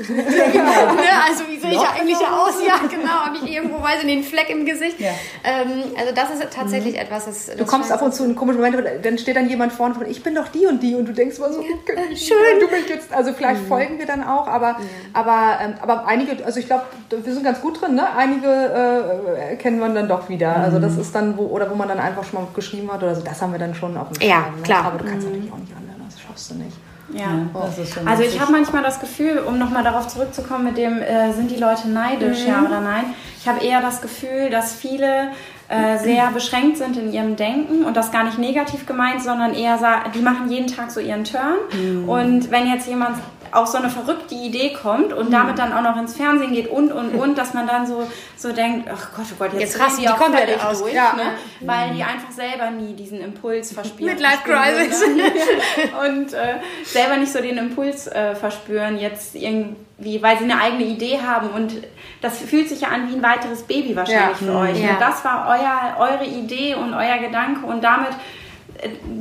[1.26, 2.56] Also wie sehe ich eigentlich aus?
[2.66, 3.26] Ja, genau.
[3.26, 5.00] Habe ich irgendwo, weiß ich, den Fleck im Gesicht?
[5.00, 5.12] Ja.
[5.44, 7.00] Ähm, also das ist tatsächlich mhm.
[7.00, 9.72] etwas, das, das Du kommst ab und zu in komischen Momente, dann steht dann jemand
[9.72, 11.68] vorne von, ich bin doch die und die und du denkst mal so, ja,
[12.16, 13.68] schön, du mich jetzt, also vielleicht mhm.
[13.68, 14.80] folgen wir dann auch, aber, ja.
[15.14, 18.14] aber, ähm, aber einige, also ich glaube, wir sind ganz gut drin, ne?
[18.16, 20.58] Einige äh, erkennen man dann doch wieder.
[20.58, 20.64] Mhm.
[20.64, 23.16] Also das ist dann, wo, oder wo man dann einfach schon mal geschrieben hat oder
[23.16, 24.30] so, das haben wir dann schon auf dem Schirm.
[24.30, 24.62] Ja, ne?
[24.64, 24.86] klar.
[24.86, 25.34] Aber du kannst mhm.
[25.34, 26.76] natürlich auch nicht anderen, das schaffst du nicht.
[27.14, 27.28] Ja,
[28.06, 31.56] also ich habe manchmal das Gefühl, um nochmal darauf zurückzukommen mit dem, äh, sind die
[31.56, 32.48] Leute neidisch, mhm.
[32.48, 33.14] ja oder nein?
[33.40, 35.30] Ich habe eher das Gefühl, dass viele
[35.68, 39.80] äh, sehr beschränkt sind in ihrem Denken und das gar nicht negativ gemeint, sondern eher,
[40.14, 41.58] die machen jeden Tag so ihren Turn.
[41.74, 42.10] Mhm.
[42.10, 43.18] Und wenn jetzt jemand
[43.56, 45.32] auf so eine verrückte Idee kommt und mhm.
[45.32, 48.52] damit dann auch noch ins Fernsehen geht und und und, dass man dann so, so
[48.52, 51.14] denkt, ach Gott, oh Gott, jetzt, jetzt rasten die, die komplett aus, durch, ja.
[51.14, 51.24] ne?
[51.62, 54.14] weil die einfach selber nie diesen Impuls verspüren.
[54.14, 55.04] Midlife Crisis.
[56.08, 60.84] und äh, selber nicht so den Impuls äh, verspüren, jetzt irgendwie, weil sie eine eigene
[60.84, 61.74] Idee haben und
[62.22, 64.48] das fühlt sich ja an wie ein weiteres Baby wahrscheinlich ja.
[64.48, 64.82] für euch.
[64.82, 64.92] Ja.
[64.92, 68.12] Und das war euer, eure Idee und euer Gedanke und damit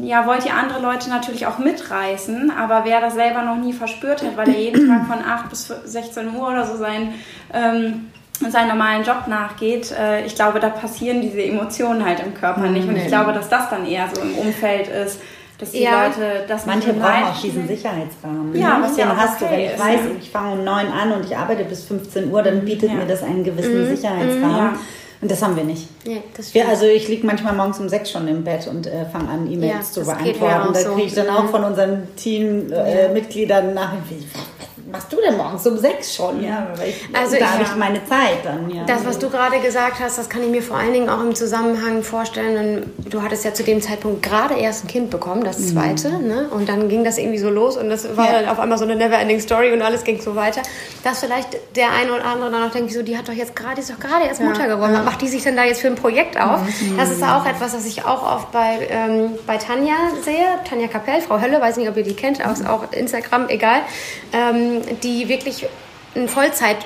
[0.03, 4.23] ja, wollt ihr andere Leute natürlich auch mitreißen, aber wer das selber noch nie verspürt
[4.23, 7.15] hat, weil er jeden Tag von 8 bis 16 Uhr oder so sein,
[7.53, 8.11] ähm,
[8.51, 12.89] seinen normalen Job nachgeht, äh, ich glaube, da passieren diese Emotionen halt im Körper nicht.
[12.89, 15.21] Und ich glaube, dass das dann eher so im Umfeld ist,
[15.59, 16.07] dass die ja.
[16.07, 18.57] Leute das Manche brauchen auch diesen Sicherheitsrahmen.
[18.57, 20.17] Ja, was ja hast okay du, wenn ich weiß, ja.
[20.21, 22.97] ich fange um 9 an und ich arbeite bis 15 Uhr, dann bietet ja.
[22.97, 23.97] mir das einen gewissen mhm.
[23.97, 24.73] Sicherheitsrahmen.
[24.73, 24.79] Mhm.
[25.21, 25.89] Und das haben wir nicht.
[26.05, 26.19] Ja,
[26.53, 29.51] wir, also ich liege manchmal morgens um sechs schon im Bett und äh, fange an,
[29.51, 30.73] E-Mails ja, zu beantworten.
[30.75, 34.27] Da kriege ich dann auch von unseren Teammitgliedern äh, nach, wie,
[34.95, 36.43] machst du denn morgens um sechs schon?
[36.43, 38.71] Ja, ich, also da habe ich meine Zeit dann.
[38.71, 38.85] Ja.
[38.85, 41.35] Das, was du gerade gesagt hast, das kann ich mir vor allen Dingen auch im
[41.35, 42.93] Zusammenhang vorstellen.
[43.11, 45.67] Du hattest ja zu dem Zeitpunkt gerade erst ein Kind bekommen, das mhm.
[45.67, 46.29] zweite, mhm.
[46.29, 46.49] ne?
[46.51, 48.41] und dann ging das irgendwie so los und das war ja.
[48.41, 50.63] dann auf einmal so eine never-ending Story und alles ging so weiter,
[51.03, 53.81] dass vielleicht der eine oder andere dann auch denkt, so, die hat doch jetzt gerade,
[53.81, 55.97] ist doch gerade erst Mutter geworden, was macht die sich denn da jetzt für ein
[55.97, 56.61] Projekt auf?
[56.61, 56.97] Mhm.
[56.97, 61.21] Das ist auch etwas, was ich auch oft bei, ähm, bei Tanja sehe, Tanja Kapell,
[61.21, 63.81] Frau Hölle, weiß nicht, ob ihr die kennt, auch, auch Instagram, egal.
[64.33, 65.67] Ähm, die wirklich
[66.15, 66.79] einen Vollzeit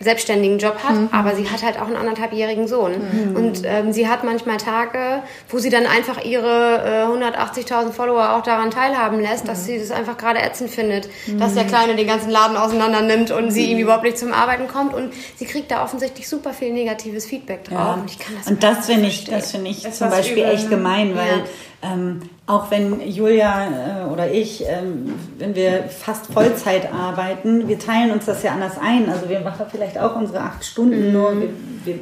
[0.00, 1.08] selbstständigen Job hat, mhm.
[1.10, 2.92] aber sie hat halt auch einen anderthalbjährigen Sohn.
[2.92, 3.36] Mhm.
[3.36, 8.42] Und ähm, sie hat manchmal Tage, wo sie dann einfach ihre äh, 180.000 Follower auch
[8.42, 9.48] daran teilhaben lässt, mhm.
[9.48, 11.68] dass sie das einfach gerade ätzend findet, dass der mhm.
[11.68, 13.66] Kleine den ganzen Laden auseinander nimmt und sie mhm.
[13.66, 14.94] irgendwie überhaupt nicht zum Arbeiten kommt.
[14.94, 17.78] Und sie kriegt da offensichtlich super viel negatives Feedback drauf.
[17.78, 17.94] Ja.
[17.94, 20.54] Und ich kann das und das finde ich, das finde ich zum Beispiel übel.
[20.54, 21.44] echt gemein, weil ja.
[21.80, 28.10] Ähm, auch wenn Julia äh, oder ich, ähm, wenn wir fast Vollzeit arbeiten, wir teilen
[28.10, 29.08] uns das ja anders ein.
[29.08, 31.12] Also wir machen vielleicht auch unsere acht Stunden, mhm.
[31.12, 31.48] nur wir,
[31.84, 31.98] wir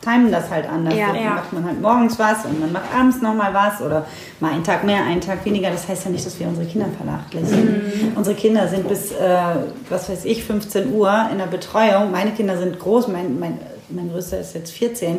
[0.00, 0.94] timen das halt anders.
[0.94, 1.30] Ja, dann ja.
[1.30, 4.06] macht man halt morgens was und man macht abends nochmal was oder
[4.40, 5.70] mal einen Tag mehr, einen Tag weniger.
[5.70, 7.74] Das heißt ja nicht, dass wir unsere Kinder vernachlässigen.
[7.74, 8.16] Mhm.
[8.16, 9.38] Unsere Kinder sind bis, äh,
[9.90, 12.10] was weiß ich, 15 Uhr in der Betreuung.
[12.10, 13.58] Meine Kinder sind groß, mein, mein
[13.90, 15.18] mein größter ist jetzt 14,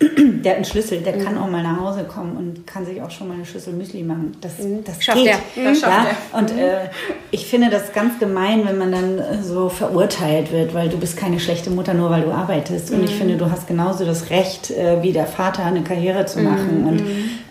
[0.00, 1.24] der hat einen Schlüssel, der mhm.
[1.24, 4.02] kann auch mal nach Hause kommen und kann sich auch schon mal eine Schüssel Müsli
[4.02, 4.36] machen.
[4.40, 4.84] Das, mhm.
[4.84, 5.26] das schafft geht.
[5.26, 5.64] er.
[5.64, 6.16] Das schafft ja?
[6.32, 6.38] er.
[6.38, 6.90] Und äh,
[7.30, 11.16] ich finde das ganz gemein, wenn man dann äh, so verurteilt wird, weil du bist
[11.16, 12.92] keine schlechte Mutter, nur weil du arbeitest.
[12.92, 13.18] Und ich mhm.
[13.18, 16.82] finde, du hast genauso das Recht, äh, wie der Vater eine Karriere zu machen.
[16.82, 16.88] Mhm.
[16.88, 17.02] Und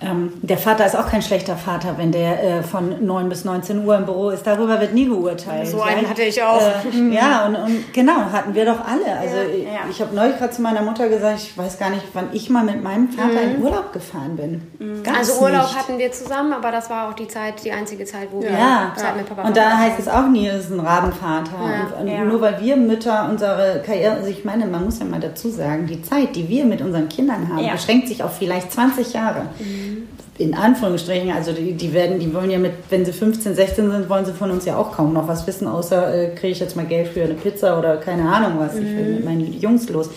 [0.01, 3.83] ähm, der Vater ist auch kein schlechter Vater, wenn der äh, von 9 bis 19
[3.85, 4.47] Uhr im Büro ist.
[4.47, 5.67] Darüber wird nie geurteilt.
[5.67, 6.61] So einen hatte ich auch.
[6.61, 9.17] Äh, ja, und, und, genau, hatten wir doch alle.
[9.19, 9.79] Also ja, ja.
[9.89, 12.49] ich, ich habe neulich gerade zu meiner Mutter gesagt, ich weiß gar nicht, wann ich
[12.49, 13.55] mal mit meinem Vater mhm.
[13.55, 14.61] in Urlaub gefahren bin.
[14.79, 15.03] Mhm.
[15.17, 15.77] also Urlaub nicht.
[15.77, 18.91] hatten wir zusammen, aber das war auch die Zeit, die einzige Zeit, wo wir ja.
[18.95, 21.95] Zeit mit Papa Und da heißt es auch nie, es ist ein Rabenvater.
[22.01, 25.19] Und, und nur weil wir Mütter unsere Karriere, also ich meine, man muss ja mal
[25.19, 29.13] dazu sagen, die Zeit, die wir mit unseren Kindern haben, beschränkt sich auf vielleicht 20
[29.13, 29.43] Jahre.
[29.59, 30.07] Mhm
[30.39, 34.09] in Anführungsstrichen, also die, die werden, die wollen ja mit, wenn sie 15, 16 sind,
[34.09, 36.75] wollen sie von uns ja auch kaum noch was wissen, außer äh, kriege ich jetzt
[36.75, 38.85] mal Geld für eine Pizza oder keine Ahnung was, mhm.
[38.85, 40.09] ich will mit meinen Jungs los.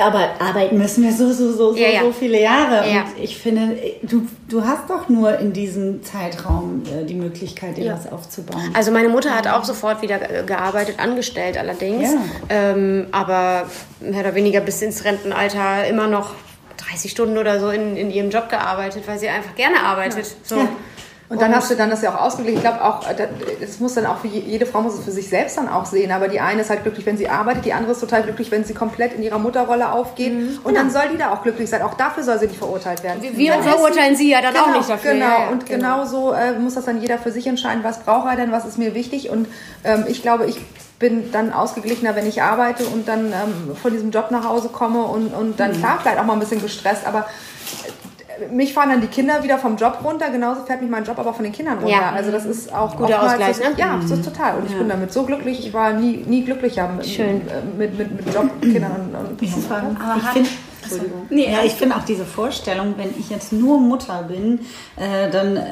[0.00, 2.00] Aber arbeiten müssen wir so, so, so, so, ja, ja.
[2.02, 2.88] so viele Jahre.
[2.90, 3.02] Ja.
[3.02, 7.92] Und ich finde, du, du hast doch nur in diesem Zeitraum äh, die Möglichkeit, dir
[7.92, 8.70] was aufzubauen.
[8.74, 12.10] Also meine Mutter hat auch sofort wieder gearbeitet, angestellt allerdings.
[12.48, 13.68] Ähm, aber
[14.00, 16.34] mehr oder weniger bis ins Rentenalter immer noch
[16.88, 20.26] 30 Stunden oder so in, in ihrem Job gearbeitet, weil sie einfach gerne arbeitet.
[20.26, 20.34] Ja.
[20.42, 20.68] So.
[21.30, 22.58] Und dann hast du dann das ja auch ausgeglichen.
[22.58, 23.02] Ich glaube auch,
[23.60, 26.10] es muss dann auch für jede Frau muss es für sich selbst dann auch sehen.
[26.10, 28.64] Aber die eine ist halt glücklich, wenn sie arbeitet, die andere ist total glücklich, wenn
[28.64, 30.34] sie komplett in ihrer Mutterrolle aufgeht.
[30.34, 30.58] Mhm.
[30.64, 30.80] Und genau.
[30.80, 31.82] dann soll die da auch glücklich sein.
[31.82, 33.22] Auch dafür soll sie nicht verurteilt werden.
[33.22, 35.12] Wir, wir verurteilen sie ja dann genau, auch nicht dafür.
[35.12, 35.24] Genau.
[35.24, 38.28] Ja, und genau, genau so äh, muss das dann jeder für sich entscheiden, was braucht
[38.28, 39.30] er denn, was ist mir wichtig.
[39.30, 39.46] Und
[39.84, 40.60] ähm, ich glaube, ich
[40.98, 45.04] bin dann ausgeglichener, wenn ich arbeite und dann ähm, von diesem Job nach Hause komme
[45.04, 45.78] und, und dann mhm.
[45.78, 47.26] klar vielleicht auch mal ein bisschen gestresst, aber
[48.50, 51.32] mich fahren dann die Kinder wieder vom Job runter, genauso fährt mich mein Job aber
[51.34, 51.90] von den Kindern runter.
[51.90, 52.10] Ja.
[52.12, 53.70] Also das ist auch Guter Ausgleich, so, ne?
[53.76, 54.56] Ja, das ist total.
[54.58, 55.66] Und ich bin damit so glücklich.
[55.66, 57.42] Ich war nie, nie glücklicher mit, Schön.
[57.76, 60.48] mit, mit, mit Job, Kindern und, und Ich hat- finde
[61.30, 64.60] ja, ich finde auch diese Vorstellung, wenn ich jetzt nur Mutter bin,
[64.96, 65.62] äh, dann äh,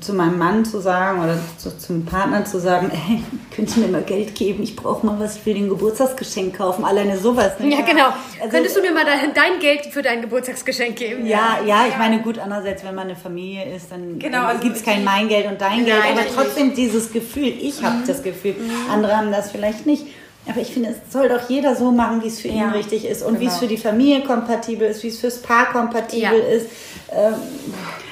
[0.00, 3.22] zu meinem Mann zu sagen oder zu, zum Partner zu sagen, hey,
[3.54, 7.16] könntest du mir mal Geld geben, ich brauche mal was für den Geburtstagsgeschenk kaufen, alleine
[7.18, 7.58] sowas.
[7.58, 7.68] ne?
[7.68, 8.06] Ja, genau.
[8.40, 11.26] Also- Könntest du mir mal dein, dein Geld für dein Geburtstagsgeschenk geben?
[11.26, 14.76] Ja, ja, ich meine, gut, andererseits, wenn man eine Familie ist, dann Genau, also gibt
[14.76, 18.54] es kein mein Geld und dein Geld, aber trotzdem dieses Gefühl, ich habe das Gefühl,
[18.90, 20.06] andere haben das vielleicht nicht.
[20.48, 23.04] Aber ich finde, es soll doch jeder so machen, wie es für ihn Ja, richtig
[23.06, 23.60] ist und wie es genau.
[23.60, 26.56] für die Familie kompatibel ist, wie es fürs Paar kompatibel Ja.
[26.56, 26.66] ist.
[27.12, 27.34] Ähm,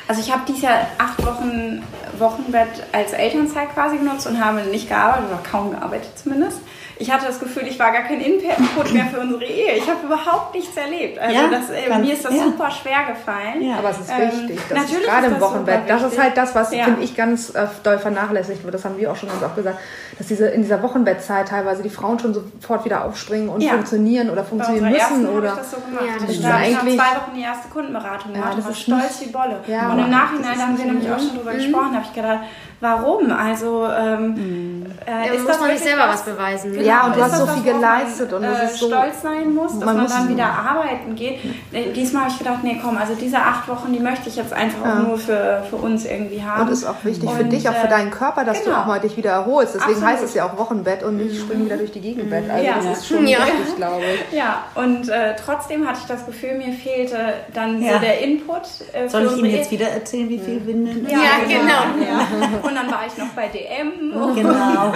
[0.07, 1.85] Also ich habe dieses Jahr acht Wochen
[2.19, 6.59] Wochenbett als Elternzeit quasi genutzt und habe nicht gearbeitet oder kaum gearbeitet zumindest.
[6.99, 9.77] Ich hatte das Gefühl, ich war gar kein Input mehr für unsere Ehe.
[9.77, 11.19] Ich habe überhaupt nichts erlebt.
[11.19, 12.43] Also Ja, das, äh, ganz- mir ist das ja.
[12.43, 13.63] super schwer gefallen.
[13.63, 13.77] Ja.
[13.79, 14.59] Aber es ist Ähm, wichtig.
[14.69, 15.81] Das natürlich ist gerade ist im Wochenbett.
[15.89, 16.85] Das ist halt das, was, Ja.
[16.85, 18.75] finde ich, ganz äh, doll vernachlässigt wird.
[18.75, 19.79] Das haben wir auch schon ganz oft gesagt.
[20.21, 23.71] Dass diese in dieser Wochenbettzeit teilweise die Frauen schon sofort wieder aufspringen und Ja.
[23.73, 25.27] funktionieren oder funktionieren müssen.
[25.27, 26.05] habe Oder ich das so gemacht.
[26.07, 28.57] Ja, das ich ist da habe ich eigentlich- zwei Wochen die erste Kundenberatung gemacht das
[28.59, 29.57] und war ist stolz wie Bolle.
[29.67, 32.13] Ja, und im Nachhinein, das da haben wir nämlich auch schon drüber gesprochen, habe ich
[32.13, 32.39] gedacht,
[32.81, 33.33] warum?
[33.33, 36.13] Also ähm, äh, Ja, ist muss das man nicht selber das?
[36.17, 36.73] was beweisen.
[36.73, 38.87] Genau, Ja, und du hast das so viel man, geleistet und das äh, ist so-
[38.89, 41.39] stolz sein muss, dass man dann wieder arbeiten geht.
[41.73, 44.53] Äh, Diesmal habe ich gedacht, nee, komm, also diese acht Wochen, die möchte ich jetzt
[44.53, 46.63] einfach auch nur für, für uns irgendwie haben.
[46.63, 48.81] Und ist auch wichtig für dich, auch für äh, deinen Körper, dass du genau.
[48.83, 49.75] auch mal dich wieder erholst.
[49.77, 50.01] Deswegen.
[50.13, 52.51] Heißt es ja auch Wochenbett und nicht springen wieder durch die Gegenbett.
[52.51, 52.75] Also Ja.
[52.77, 53.39] das ist schon Ja.
[53.47, 54.37] wichtig, glaube ich.
[54.37, 57.95] Ja, und äh, trotzdem hatte ich das Gefühl, mir fehlte dann Ja.
[57.95, 58.63] so der Input.
[58.93, 61.07] Äh, soll ich Ihnen unsere jetzt wieder erzählen, wie viel Windeln?
[61.11, 62.05] Ja, Ja, genau.
[62.05, 62.27] Ja.
[62.63, 64.13] Und dann war ich noch bei DM.
[64.21, 64.93] Und Genau.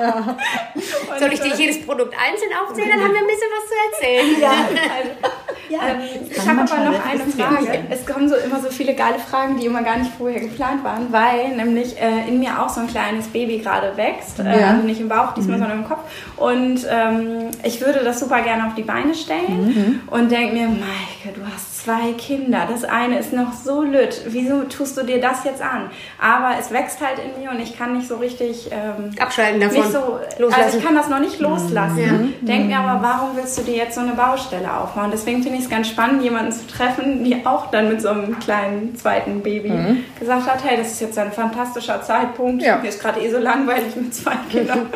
[1.18, 2.88] Soll ich dir jedes Produkt einzeln aufzählen?
[2.90, 3.74] Dann haben wir ein bisschen was zu
[4.06, 4.40] erzählen.
[4.40, 4.48] Ja.
[4.50, 5.10] Also,
[5.68, 7.78] Ja, ähm, ich habe aber noch eine Frage.
[7.90, 11.12] Es kommen so immer so viele geile Fragen, die immer gar nicht vorher geplant waren,
[11.12, 14.39] weil nämlich äh, in mir auch so ein kleines Baby gerade wächst.
[14.46, 14.70] Äh, Ja.
[14.70, 16.00] Also nicht im Bauch, diesmal, sondern im Kopf.
[16.36, 21.34] Und ähm, ich würde das super gerne auf die Beine stellen und denke mir, Maike,
[21.34, 22.66] du hast zwei Kinder.
[22.70, 24.22] Das eine ist noch so lütt.
[24.26, 25.90] Wieso tust du dir das jetzt an?
[26.20, 28.70] Aber es wächst halt in mir und ich kann nicht so richtig...
[28.70, 29.78] Ähm, Abschalten davon.
[29.78, 30.64] nicht so, Loslassen.
[30.64, 31.98] also ich kann das noch nicht loslassen.
[31.98, 32.46] Ja.
[32.46, 35.10] Denk mir aber, warum willst du dir jetzt so eine Baustelle aufbauen?
[35.12, 38.38] Deswegen finde ich es ganz spannend, jemanden zu treffen, die auch dann mit so einem
[38.38, 39.72] kleinen zweiten Baby
[40.18, 42.62] gesagt hat, hey, das ist jetzt ein fantastischer Zeitpunkt.
[42.62, 42.78] Ja.
[42.78, 44.86] Mir ist gerade eh so langweilig mit zwei Kindern.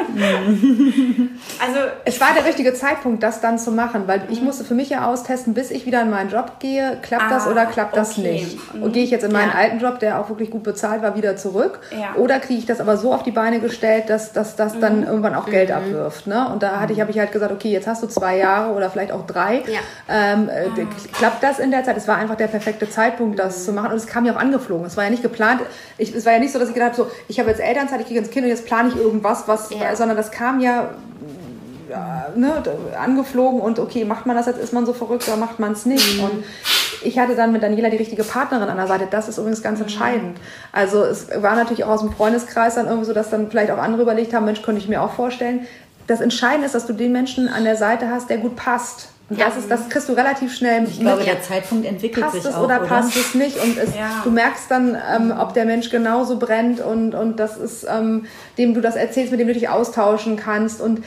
[1.64, 4.90] also Es war der richtige Zeitpunkt, das dann zu machen, weil ich musste für mich
[4.90, 8.18] ja austesten, bis ich wieder in meinen Job gehe, klappt das Ah, oder klappt das
[8.18, 8.32] okay.
[8.32, 8.58] nicht?
[8.80, 9.56] Und gehe ich jetzt in meinen Ja.
[9.58, 11.80] alten Job, der auch wirklich gut bezahlt war, wieder zurück?
[11.90, 12.14] Ja.
[12.16, 15.34] Oder kriege ich das aber so auf die Beine gestellt, dass dass das dann irgendwann
[15.34, 16.26] auch Geld abwirft?
[16.26, 16.48] Ne?
[16.52, 18.90] Und da hatte ich, habe ich halt gesagt, okay, jetzt hast du zwei Jahre oder
[18.90, 19.62] vielleicht auch drei.
[19.66, 19.80] Ja.
[20.08, 20.68] Ähm, äh,
[21.12, 21.96] klappt das in der Zeit?
[21.96, 23.90] Es war einfach der perfekte Zeitpunkt, das zu machen.
[23.92, 24.86] Und es kam ja auch angeflogen.
[24.86, 25.60] Es war ja nicht geplant.
[25.98, 28.00] Ich, es war ja nicht so, dass ich gedacht habe, so, ich habe jetzt Elternzeit,
[28.00, 29.94] ich kriege jetzt ein Kind und jetzt plane ich irgendwas, was, Ja.
[29.96, 30.90] sondern das kam ja
[31.90, 32.62] ja, ne,
[32.98, 35.86] angeflogen und okay, macht man das jetzt, ist man so verrückt oder macht man es
[35.86, 36.18] nicht?
[36.18, 36.24] Mhm.
[36.24, 36.44] Und
[37.02, 39.06] ich hatte dann mit Daniela die richtige Partnerin an der Seite.
[39.10, 39.64] Das ist übrigens Mhm.
[39.64, 40.38] ganz entscheidend.
[40.72, 43.78] Also es war natürlich auch aus dem Freundeskreis dann irgendwie so, dass dann vielleicht auch
[43.78, 45.66] andere überlegt haben, Mensch, könnte ich mir auch vorstellen.
[46.06, 49.08] Das Entscheidende ist, dass du den Menschen an der Seite hast, der gut passt.
[49.30, 49.46] Und Ja.
[49.46, 51.26] das, ist, das kriegst du relativ schnell Ich glaube, mit.
[51.26, 53.56] der Zeitpunkt entwickelt Passt sich es auch, oder passt es nicht?
[53.58, 54.20] Und es, Ja.
[54.22, 58.26] du merkst dann, ähm, ob der Mensch genauso brennt und, und das ist, ähm,
[58.58, 60.82] dem du das erzählst, mit dem du dich austauschen kannst.
[60.82, 61.02] Und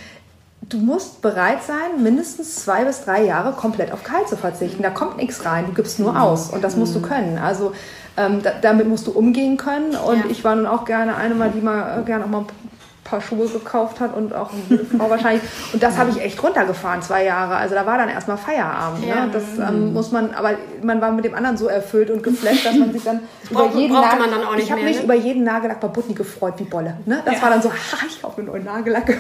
[0.70, 4.84] du musst bereit sein, mindestens zwei bis drei Jahre komplett auf Kalt zu verzichten.
[4.84, 7.38] Da kommt nichts rein, du gibst nur aus und das musst du können.
[7.38, 7.72] Also
[8.18, 9.96] ähm, da, damit musst du umgehen können.
[9.96, 10.24] Und Ja.
[10.30, 12.46] ich war nun auch gerne eine, mal, die mal äh, gerne auch mal
[13.10, 15.42] paar Schuhe gekauft hat und auch jede Frau wahrscheinlich.
[15.74, 17.56] Und das habe ich echt runtergefahren, zwei Jahre.
[17.56, 19.06] Also da war dann erstmal Feierabend.
[19.06, 19.26] Ja.
[19.26, 19.32] Ne?
[19.32, 20.52] Das ähm, muss man, aber
[20.82, 23.80] man war mit dem anderen so erfüllt und geflasht, dass man sich dann braucht- über
[23.82, 25.04] jeden brauchte Nagel- man dann auch nicht Ich habe mich ne?
[25.04, 26.98] über jeden Nagellack bei Butni gefreut wie Bolle.
[27.06, 27.22] Ne?
[27.26, 29.14] Das war dann so, ha, ich kaufe einen neuen Nagellack.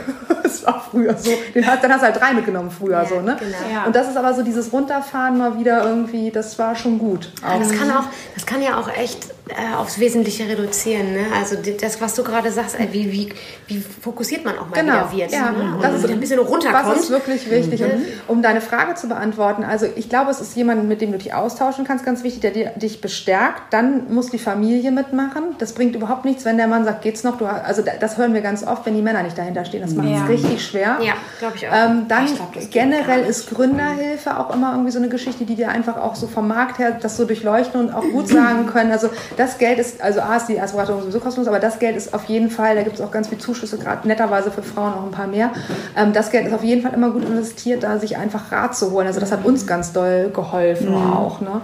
[0.43, 1.31] das war früher so.
[1.55, 3.21] Den hast, dann hast du halt drei mitgenommen früher so.
[3.21, 3.37] Ne?
[3.39, 3.57] genau.
[3.73, 3.85] Ja.
[3.85, 7.31] Und das ist aber so dieses Runterfahren mal wieder irgendwie, das war schon gut.
[7.41, 8.03] Ja, Das kann auch,
[8.35, 11.13] das kann ja auch echt äh, aufs Wesentliche reduzieren.
[11.13, 11.19] Ne?
[11.35, 13.33] Also das, was du gerade sagst, äh, wie, wie,
[13.67, 15.31] wie fokussiert man auch mal Genau, wieder wird.
[15.31, 15.51] ja.
[15.51, 15.75] Ne?
[15.75, 16.85] Und Das ist- ein bisschen runterkommt.
[16.95, 17.81] Was ist wirklich wichtig?
[17.83, 17.91] Und
[18.27, 21.33] um deine Frage zu beantworten, also ich glaube, es ist jemand, mit dem du dich
[21.33, 23.61] austauschen kannst, ganz wichtig, der dir- dich bestärkt.
[23.71, 25.43] Dann muss die Familie mitmachen.
[25.59, 27.37] Das bringt überhaupt nichts, wenn der Mann sagt, geht's noch?
[27.37, 29.81] Du, also da- das hören wir ganz oft, wenn die Männer nicht dahinter stehen.
[29.81, 30.25] Das macht es Ja.
[30.25, 30.97] richtig schwer.
[31.01, 31.73] Ja, glaube ich auch.
[31.73, 35.55] Ähm, dann Ich glaub, das generell ist Gründerhilfe auch immer irgendwie so eine Geschichte, die
[35.55, 38.91] dir einfach auch so vom Markt her das so durchleuchten und auch gut sagen können.
[38.91, 42.13] Also das Geld ist, also A ist die Erstberatung sowieso kostenlos, aber das Geld ist
[42.13, 44.93] auf jeden Fall, da gibt es auch ganz viel Zuschüsse Zuschüsse, gerade netterweise für Frauen
[44.93, 45.51] auch ein paar mehr.
[45.95, 48.91] Ähm, das Geld ist auf jeden Fall immer gut investiert, da sich einfach Rat zu
[48.91, 49.07] holen.
[49.07, 51.13] Also das hat uns ganz doll geholfen Mhm.
[51.13, 51.41] auch.
[51.41, 51.61] Ne?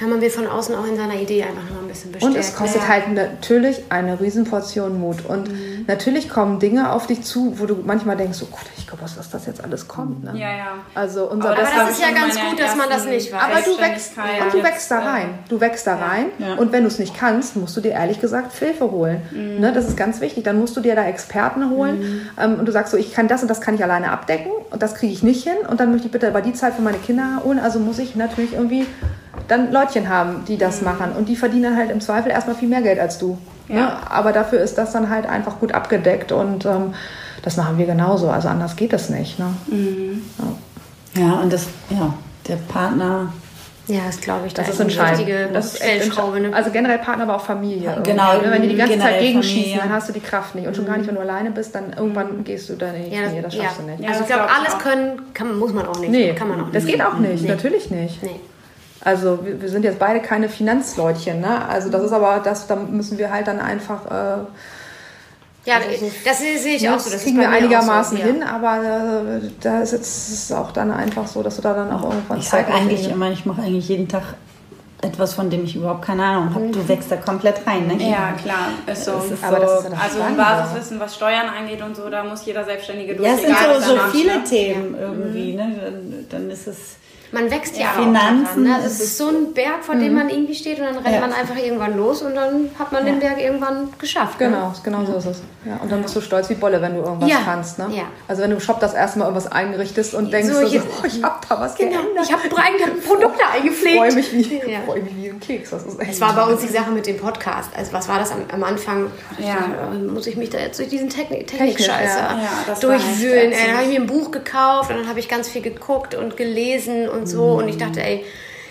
[0.00, 2.34] Ja, man will von außen auch in seiner Idee einfach noch ein bisschen bestärkt.
[2.34, 2.88] Und es kostet ja.
[2.88, 5.24] halt natürlich eine Riesenportion Mut.
[5.26, 5.84] Und Mhm.
[5.86, 9.16] natürlich kommen Dinge auf dich zu, wo du manchmal denkst, oh Gott, ich glaube, was
[9.16, 10.22] dass das jetzt alles kommt.
[10.24, 10.32] Ne?
[10.34, 10.66] Ja, ja.
[10.94, 13.40] Also unser Aber Aber Bester- das ist ja ganz gut, dass man das nicht weiß.
[13.42, 15.26] aber du wächst, und du jetzt, wächst da rein.
[15.48, 16.26] Du wächst da rein.
[16.38, 16.54] Ja.
[16.54, 19.22] Und wenn du es nicht kannst, musst du dir ehrlich gesagt Hilfe holen.
[19.32, 19.60] Mhm.
[19.60, 20.44] Ne, das ist ganz wichtig.
[20.44, 22.28] Dann musst du dir da Experten holen.
[22.40, 24.82] Ähm, und du sagst so, ich kann das und das kann ich alleine abdecken und
[24.82, 25.56] das kriege ich nicht hin.
[25.68, 27.58] Und dann möchte ich bitte aber die Zeit für meine Kinder holen.
[27.58, 28.86] Also muss ich natürlich irgendwie
[29.48, 30.58] dann Leutchen haben, die Mhm.
[30.58, 31.12] das machen.
[31.16, 33.38] Und die verdienen halt im Zweifel erstmal viel mehr Geld als du.
[33.68, 33.80] Ne?
[33.80, 34.00] Ja.
[34.10, 36.32] Aber dafür ist das dann halt einfach gut abgedeckt.
[36.32, 36.94] Und ähm,
[37.42, 38.28] das machen wir genauso.
[38.30, 39.38] Also anders geht es nicht.
[39.38, 39.46] Ne?
[39.68, 40.22] Mhm.
[41.14, 42.12] Ja, und das, ja,
[42.46, 43.32] der Partner.
[43.88, 44.54] Ja, das glaube ich.
[44.54, 45.18] Das da ist entscheidend.
[45.20, 46.40] richtige Das ist Stellschraube.
[46.40, 46.54] Ne?
[46.54, 47.90] Also generell Partner, aber auch Familie.
[47.90, 48.10] irgendwie.
[48.10, 49.80] Genau, Wenn die die ganze Zeit gegenschießen, Familie.
[49.82, 50.66] dann hast du die Kraft nicht.
[50.66, 53.16] Und schon gar nicht, wenn du alleine bist, dann irgendwann gehst du da in die
[53.16, 53.42] ja, Knie.
[53.42, 53.64] Das ja.
[53.64, 54.00] schaffst du nicht.
[54.00, 54.78] Ja, Also ich das glaube, glaub alles auch.
[54.78, 56.10] können kann, muss man auch nicht.
[56.10, 56.92] Nee, kann man auch das nicht.
[56.96, 57.42] geht auch nicht.
[57.42, 57.48] Nee.
[57.48, 58.22] Natürlich nicht.
[58.22, 58.40] Nee.
[59.02, 61.40] Also wir, wir sind jetzt beide keine Finanzleutchen.
[61.40, 61.66] Ne?
[61.66, 64.06] Also das ist aber, das, da müssen wir halt dann einfach...
[64.06, 64.44] Äh,
[65.68, 65.76] Ja,
[66.24, 67.04] das sehe ich auch so.
[67.10, 68.28] das Das kriegen wir einigermaßen so, ja.
[68.32, 68.82] hin, aber
[69.42, 72.38] äh, da ist jetzt es auch dann einfach so, dass du da dann auch irgendwann
[72.38, 73.10] Ich sage Zeit eigentlich findest.
[73.14, 74.22] immer, ich mache eigentlich jeden Tag
[75.00, 76.68] etwas, von dem ich überhaupt keine Ahnung habe.
[76.70, 77.94] Du wächst da komplett rein, ne?
[78.02, 79.12] Ja, klar, ist so.
[79.12, 80.42] Ist Aber so, das ist ja das Also im Spannende.
[80.42, 83.28] Basiswissen, was Steuern angeht und so, da muss jeder Selbstständige durch.
[83.28, 84.44] ja, es sind so, so viele ne?
[84.44, 85.72] Themen irgendwie, ne?
[85.84, 86.96] Dann, dann ist es.
[87.30, 88.84] Man wächst ja, Ja, auch Finanzen, daran, ne?
[88.84, 91.20] das Es ist so ein Berg, vor dem man irgendwie steht und dann rennt Ja.
[91.20, 94.40] man einfach irgendwann los und dann hat man den Berg irgendwann geschafft.
[94.40, 94.46] Ne?
[94.48, 95.42] Genau, genau so ist es.
[95.66, 97.78] Ja, und dann bist du stolz wie Bolle, wenn du irgendwas Ja, kannst.
[97.78, 97.88] Ne?
[97.92, 98.04] ja.
[98.28, 100.82] Also wenn du im Shop das erste Mal irgendwas eingerichtest und denkst, So, so, hier-
[101.02, 101.90] oh, ich hab da was Genau.
[102.02, 102.24] geändert.
[102.24, 103.96] Ich habe ein Produkte eingepflegt.
[103.98, 104.78] freue mich, wie, Ja.
[104.86, 105.70] freu mich wie ein Keks.
[105.70, 107.70] Das ist echt Es war bei uns die Sache mit dem Podcast.
[107.76, 109.10] Also was war das am, am Anfang?
[109.38, 109.46] Ja.
[109.48, 109.98] Ja.
[109.98, 112.38] Muss ich mich da jetzt durch diesen Technik- Technik, Technik-Scheiße ja.
[112.68, 113.50] Ja, durchwühlen?
[113.52, 116.36] dann habe ich mir ein Buch gekauft und dann habe ich ganz viel geguckt und
[116.36, 117.44] gelesen und so.
[117.54, 118.24] Und ich dachte, ey,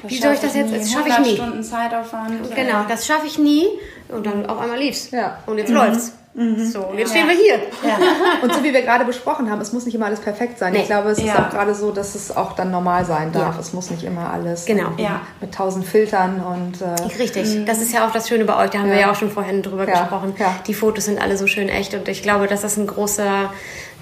[0.08, 0.74] wie soll ich das jetzt?
[0.74, 1.36] Das schaffe ich 100 nie.
[1.36, 2.56] Stunden Zeitaufwand.
[2.56, 3.66] Genau, das schaffe ich nie.
[4.10, 5.10] Und dann auf einmal lief's.
[5.12, 5.40] Ja.
[5.48, 6.14] Und jetzt läuft's.
[6.72, 7.56] So, und jetzt stehen wir hier.
[8.44, 10.74] Und so wie wir gerade besprochen haben, es muss nicht immer alles perfekt sein.
[10.74, 10.82] Nee.
[10.82, 11.48] Ich glaube, es ist Ja.
[11.48, 13.56] auch gerade so, dass es auch dann normal sein darf.
[13.56, 13.60] Ja.
[13.60, 14.92] Es muss nicht immer alles Genau.
[14.98, 15.22] Ja.
[15.42, 16.90] mit tausend Filtern und äh,
[17.20, 19.32] Richtig, das ist ja auch das Schöne bei euch, da haben wir ja auch schon
[19.32, 20.36] vorhin drüber Ja, gesprochen.
[20.38, 20.54] ja.
[20.68, 23.52] Die Fotos sind alle so schön echt und ich glaube, dass das ein großer,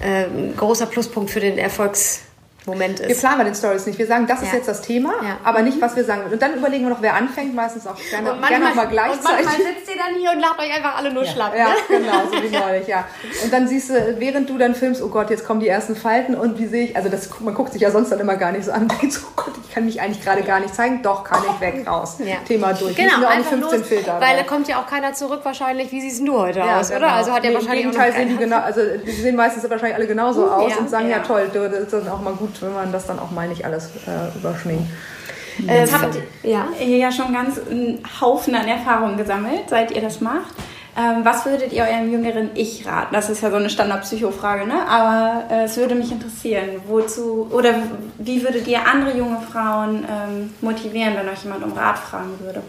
[0.00, 2.25] äh, ein großer Pluspunkt für den Erfolgsmoment
[2.66, 3.20] wir ist.
[3.20, 3.98] planen bei den Stories nicht.
[3.98, 4.58] Wir sagen, das ist Ja.
[4.58, 5.38] jetzt das Thema, Ja.
[5.44, 6.22] aber nicht, was wir sagen.
[6.30, 8.90] Und dann überlegen wir noch, wer anfängt, meistens auch gerne, Und gerne auch mal und
[8.90, 9.46] gleichzeitig.
[9.46, 11.54] manchmal sitzt ihr dann hier und lacht euch einfach alle nur schlapp.
[11.56, 11.74] Ja, Ne?
[11.88, 13.04] genau, so wie neulich, ja.
[13.44, 16.34] Und dann siehst du, während du dann filmst, oh Gott, jetzt kommen die ersten Falten
[16.34, 18.64] und wie sehe ich, also das, man guckt sich ja sonst dann immer gar nicht
[18.64, 21.02] so an und denkt so, oh Gott, ich kann mich eigentlich gerade gar nicht zeigen.
[21.02, 22.16] Doch, kann ich weg, raus.
[22.18, 22.36] Ja.
[22.46, 22.96] Thema durch.
[22.96, 25.40] Genau, wir auch nicht einfach 15 los, Filter weil da kommt ja auch keiner zurück
[25.44, 27.00] wahrscheinlich, wie siehst du heute Ja, aus, genau.
[27.00, 27.12] oder?
[27.12, 29.94] Also hat ja Nee, wahrscheinlich Im Gegenteil sehen die genau, also die sehen meistens wahrscheinlich
[29.96, 31.22] alle genauso aus ja, und sagen, ja, ja.
[31.22, 33.90] toll, das ist dann auch mal gut, wenn man das dann auch mal nicht alles
[34.06, 34.90] äh, überschminkt.
[35.66, 36.66] Äh, habt ihr- ja.
[36.80, 40.54] Ihr ja schon ganz einen Haufen an Erfahrungen gesammelt, seit ihr das macht.
[40.98, 43.12] Ähm, was würdet ihr eurem jüngeren Ich raten?
[43.14, 44.86] Das ist ja so eine Standard-Psycho-Frage, ne?
[44.88, 47.74] Aber äh, es würde mich interessieren, wozu oder
[48.18, 52.62] wie würdet ihr andere junge Frauen ähm, motivieren, wenn euch jemand um Rat fragen würde?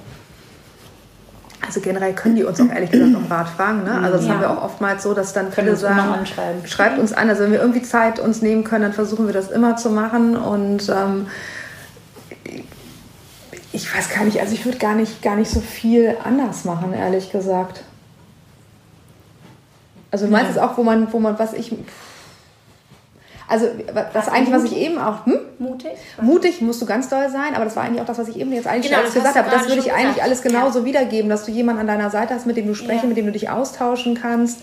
[1.66, 3.84] Also generell können die uns auch ehrlich gesagt um Rat fragen.
[3.84, 3.92] Ne?
[3.92, 4.34] Also das Ja.
[4.34, 6.26] haben wir auch oftmals so, dass dann viele sagen,
[6.66, 7.30] schreibt uns an.
[7.30, 10.38] Also wenn wir irgendwie Zeit uns nehmen können, dann versuchen wir das immer zu machen.
[10.38, 11.28] Und ähm,
[13.72, 16.94] ich weiß gar nicht, also ich würde gar nicht, gar nicht so viel anders machen,
[16.94, 17.84] ehrlich gesagt.
[20.12, 21.76] Also du meinst es auch, wo man, wo man, was ich.
[23.50, 23.68] Also
[24.14, 25.26] was eigentlich, was ich eben auch.
[25.26, 25.40] Hm?
[25.60, 25.92] Mutig?
[26.22, 28.52] Mutig musst du ganz doll sein, aber das war eigentlich auch das, was ich eben
[28.52, 29.50] jetzt eigentlich Genau, alles das gesagt habe.
[29.50, 30.24] Das würde ich eigentlich gesagt.
[30.24, 33.08] alles genauso wiedergeben, dass du jemanden an deiner Seite hast, mit dem du sprechen, Ja.
[33.08, 34.60] mit dem du dich austauschen kannst.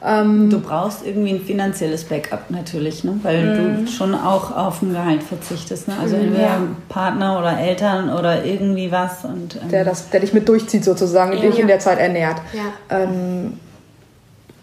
[0.00, 3.18] Du brauchst irgendwie ein finanzielles Backup natürlich, ne?
[3.24, 3.86] weil Mhm.
[3.86, 5.88] du schon auch auf ein Gehalt verzichtest.
[5.88, 5.94] Ne?
[6.00, 9.24] Also entweder Partner oder Eltern oder irgendwie was.
[9.24, 12.36] Und, ähm, Der, das, der dich mit durchzieht sozusagen, der dich in der Zeit ernährt.
[12.52, 12.96] Ja.
[12.96, 13.54] Ähm,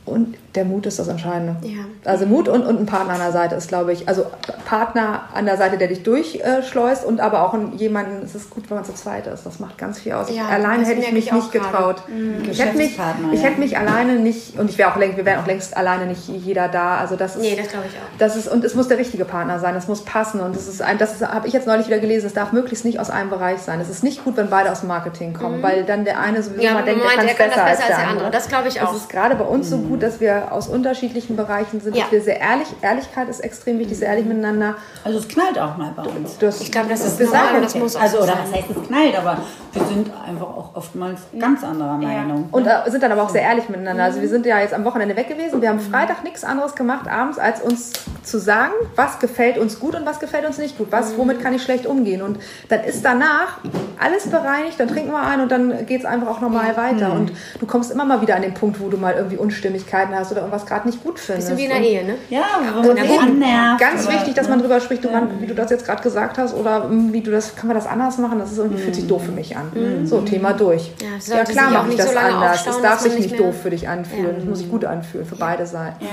[0.06, 1.56] und der Mut ist das Entscheidende.
[1.68, 1.84] Ja.
[2.06, 4.26] Also Mut und, und ein Partner an der Seite ist, glaube ich, also
[4.66, 8.78] Partner an der Seite, der dich durchschleust und aber auch jemanden, es ist gut, wenn
[8.78, 9.46] man zu zweit ist.
[9.46, 10.30] Das macht ganz viel aus.
[10.30, 12.04] Ja, alleine hätte ich mich ich nicht getraut.
[12.50, 13.50] Ich hätte mich, ich ja.
[13.50, 16.28] hätte mich alleine nicht, und ich wäre auch längst, wir wären auch längst alleine nicht
[16.28, 16.98] jeder da.
[16.98, 18.18] Also das ist, Nee, das glaube ich auch.
[18.20, 20.40] das ist, und es muss der richtige Partner sein, es muss passen.
[20.40, 23.00] Und das ist ein, das habe ich jetzt neulich wieder gelesen, es darf möglichst nicht
[23.00, 23.80] aus einem Bereich sein.
[23.82, 26.56] Es ist nicht gut, wenn beide aus dem Marketing kommen, weil dann der eine sowieso
[26.56, 26.62] Mhm.
[26.66, 28.04] Ja, mal denkt, er meint, kann er es kann das besser als besser der als
[28.04, 28.26] der andere.
[28.26, 28.32] andere.
[28.32, 28.92] Das glaube ich auch.
[28.94, 32.04] Das ist gerade bei uns so gut, dass wir aus unterschiedlichen Bereichen sind, Ja.
[32.04, 34.76] dass wir sehr ehrlich, Ehrlichkeit ist extrem wichtig, sehr ehrlich miteinander.
[35.04, 36.38] Also es knallt auch mal bei uns.
[36.38, 38.70] Das, Ich glaube, das ist wir normal sagen, das muss Also, so oder was heißt
[38.70, 39.38] es knallt, aber
[39.74, 42.48] wir sind einfach auch oftmals ganz anderer Meinung.
[42.52, 44.04] Und äh, sind dann aber auch sehr ehrlich miteinander.
[44.04, 45.62] Also wir sind ja jetzt am Wochenende weg gewesen.
[45.62, 47.92] Wir haben Freitag nichts anderes gemacht abends, als uns
[48.24, 50.88] zu sagen, was gefällt uns gut und was gefällt uns nicht gut.
[50.92, 52.22] Was, womit kann ich schlecht umgehen.
[52.22, 52.40] Und
[52.70, 53.60] dann ist danach
[54.00, 57.12] alles bereinigt, dann trinken wir ein und dann geht es einfach auch normal weiter.
[57.14, 59.38] Und du kommst immer mal wieder an den Punkt, wo du mal irgendwie
[59.86, 61.50] Unstimmigkeiten hast oder irgendwas gerade nicht gut findest.
[61.50, 62.16] Bisschen wie in der Ehe, ne?
[62.30, 62.44] Ja,
[62.76, 63.80] wo man sich annervt.
[63.80, 66.54] Ganz wichtig, dass man drüber spricht, du, man, wie du das jetzt gerade gesagt hast,
[66.54, 68.40] oder wie du das, kann man das anders machen?
[68.40, 70.06] Das ist irgendwie, fühlt sich doof für mich an.
[70.06, 70.92] So, Thema durch.
[71.28, 72.68] Ja, klar mache ich das anders.
[72.68, 74.36] Es darf sich nicht doof für dich anfühlen.
[74.38, 76.04] Es muss sich gut anfühlen, für beide Seiten.
[76.04, 76.10] Ja.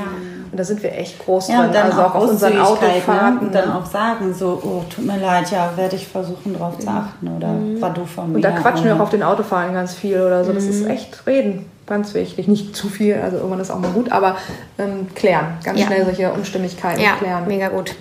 [0.50, 1.76] Und da sind wir echt groß Ja, drin.
[1.76, 2.66] also auch auch auf unseren ne?
[2.66, 3.38] Autofahrten.
[3.38, 6.88] Und dann auch sagen, so, oh, tut mir leid, ja, werde ich versuchen, drauf zu
[6.88, 7.28] achten.
[7.28, 7.48] Oder
[7.80, 8.36] war du von mir.
[8.36, 10.52] Und da quatschen wir auch auf den Autofahren ganz viel oder so.
[10.52, 11.71] Das ist echt reden.
[11.86, 12.48] Ganz wichtig.
[12.48, 14.36] Nicht zu viel, also irgendwann ist auch mal gut, aber
[14.78, 15.58] ähm, klären.
[15.64, 15.86] Ganz Ja.
[15.86, 17.46] schnell solche Unstimmigkeiten Ja, klären.
[17.48, 17.94] mega gut.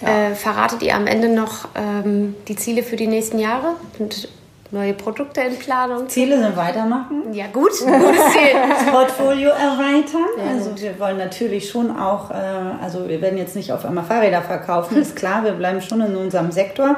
[0.00, 3.74] Äh, verratet ihr am Ende noch ähm, die Ziele für die nächsten Jahre?
[3.98, 4.28] Und
[4.70, 6.08] neue Produkte in Planung?
[6.08, 7.32] Ziele sind weitermachen.
[7.32, 7.70] Ja, gut.
[7.70, 7.84] Gutes
[8.32, 8.52] Ziel.
[8.68, 10.26] das Portfolio erweitern.
[10.48, 12.34] also wir wollen natürlich schon auch, äh,
[12.82, 16.14] also wir werden jetzt nicht auf einmal Fahrräder verkaufen, ist klar, wir bleiben schon in
[16.16, 16.96] unserem Sektor.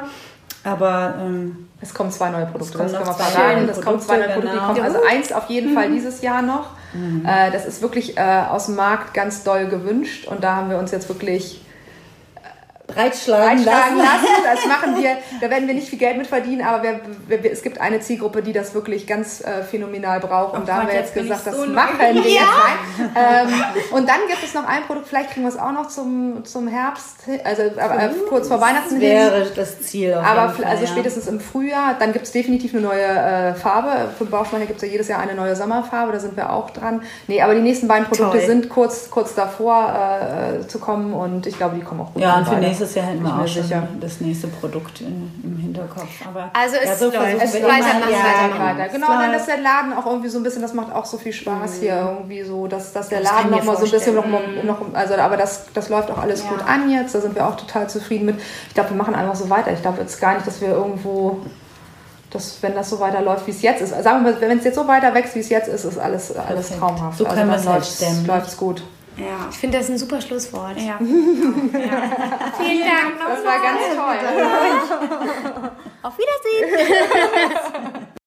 [0.63, 3.61] Aber ähm, Es kommen zwei neue Produkte, das kann man zwei verraten.
[3.61, 4.67] neue Es kommen zwei neue Produkte, genau.
[4.67, 4.81] kommen.
[4.81, 6.71] Also eins auf jeden Fall dieses Jahr noch.
[7.25, 10.77] Äh, das ist wirklich äh, aus dem Markt ganz doll gewünscht und da haben wir
[10.77, 11.63] uns jetzt wirklich
[12.93, 13.97] breitschlagen einschlagen lassen.
[13.97, 14.43] lassen.
[14.43, 17.61] Das machen wir, da werden wir nicht viel Geld mit verdienen, aber wir, wir, es
[17.61, 20.53] gibt eine Zielgruppe, die das wirklich ganz äh, phänomenal braucht.
[20.55, 23.11] Und Oh da haben wir jetzt gesagt, das so machen wir jetzt rein.
[23.15, 26.43] Ähm, und dann gibt es noch ein Produkt, vielleicht kriegen wir es auch noch zum,
[26.45, 29.01] zum Herbst, also aber, äh, kurz vor Weihnachten hin.
[29.01, 30.13] wäre das Ziel.
[30.13, 30.89] Aber Fall, also ja.
[30.89, 34.09] spätestens im Frühjahr, dann gibt es definitiv eine neue äh, Farbe.
[34.17, 37.01] Für Bauschmeicher gibt es ja jedes Jahr eine neue Sommerfarbe, da sind wir auch dran.
[37.27, 38.47] Nee, aber die nächsten beiden Produkte Toll.
[38.47, 42.33] sind kurz, kurz davor äh, zu kommen und ich glaube, die kommen auch gut Ja,
[42.33, 42.67] an und für beide.
[42.81, 43.87] Nächstes Jahr hätten wir auch schon sicher.
[43.99, 46.09] das nächste Produkt in, im Hinterkopf.
[46.27, 47.43] Aber Also es ja, so läuft.
[47.43, 48.77] Es weitermachen, immer, ja, weitermachen.
[48.77, 48.85] weiter.
[48.87, 49.39] es Genau, dann läuft.
[49.39, 51.95] ist der Laden auch irgendwie so ein bisschen, das macht auch so viel Spaß hier
[51.95, 54.25] irgendwie so, dass, dass der Das Laden ich mir noch mal so ein bisschen noch,
[54.27, 54.65] vorstellen.
[54.67, 57.55] noch also aber das, das läuft auch alles gut an jetzt, da sind wir auch
[57.55, 58.35] total zufrieden mit.
[58.67, 59.71] Ich glaube, wir machen einfach so weiter.
[59.71, 61.39] Ich glaube jetzt gar nicht, dass wir irgendwo
[62.31, 63.89] das, wenn das so weiterläuft, wie es jetzt ist.
[63.89, 66.35] Sagen wir mal, wenn es jetzt so weiter wächst, wie es jetzt ist, ist alles,
[66.35, 67.17] alles traumhaft.
[67.17, 68.25] So können wir es dann halt stemmen.
[68.25, 68.83] läuft's gut.
[69.21, 69.47] Ja.
[69.51, 70.77] Ich finde das ein super Schlusswort.
[70.77, 70.97] Ja.
[70.99, 75.71] Vielen Dank Das war ganz toll.
[76.03, 78.07] Auf Wiedersehen.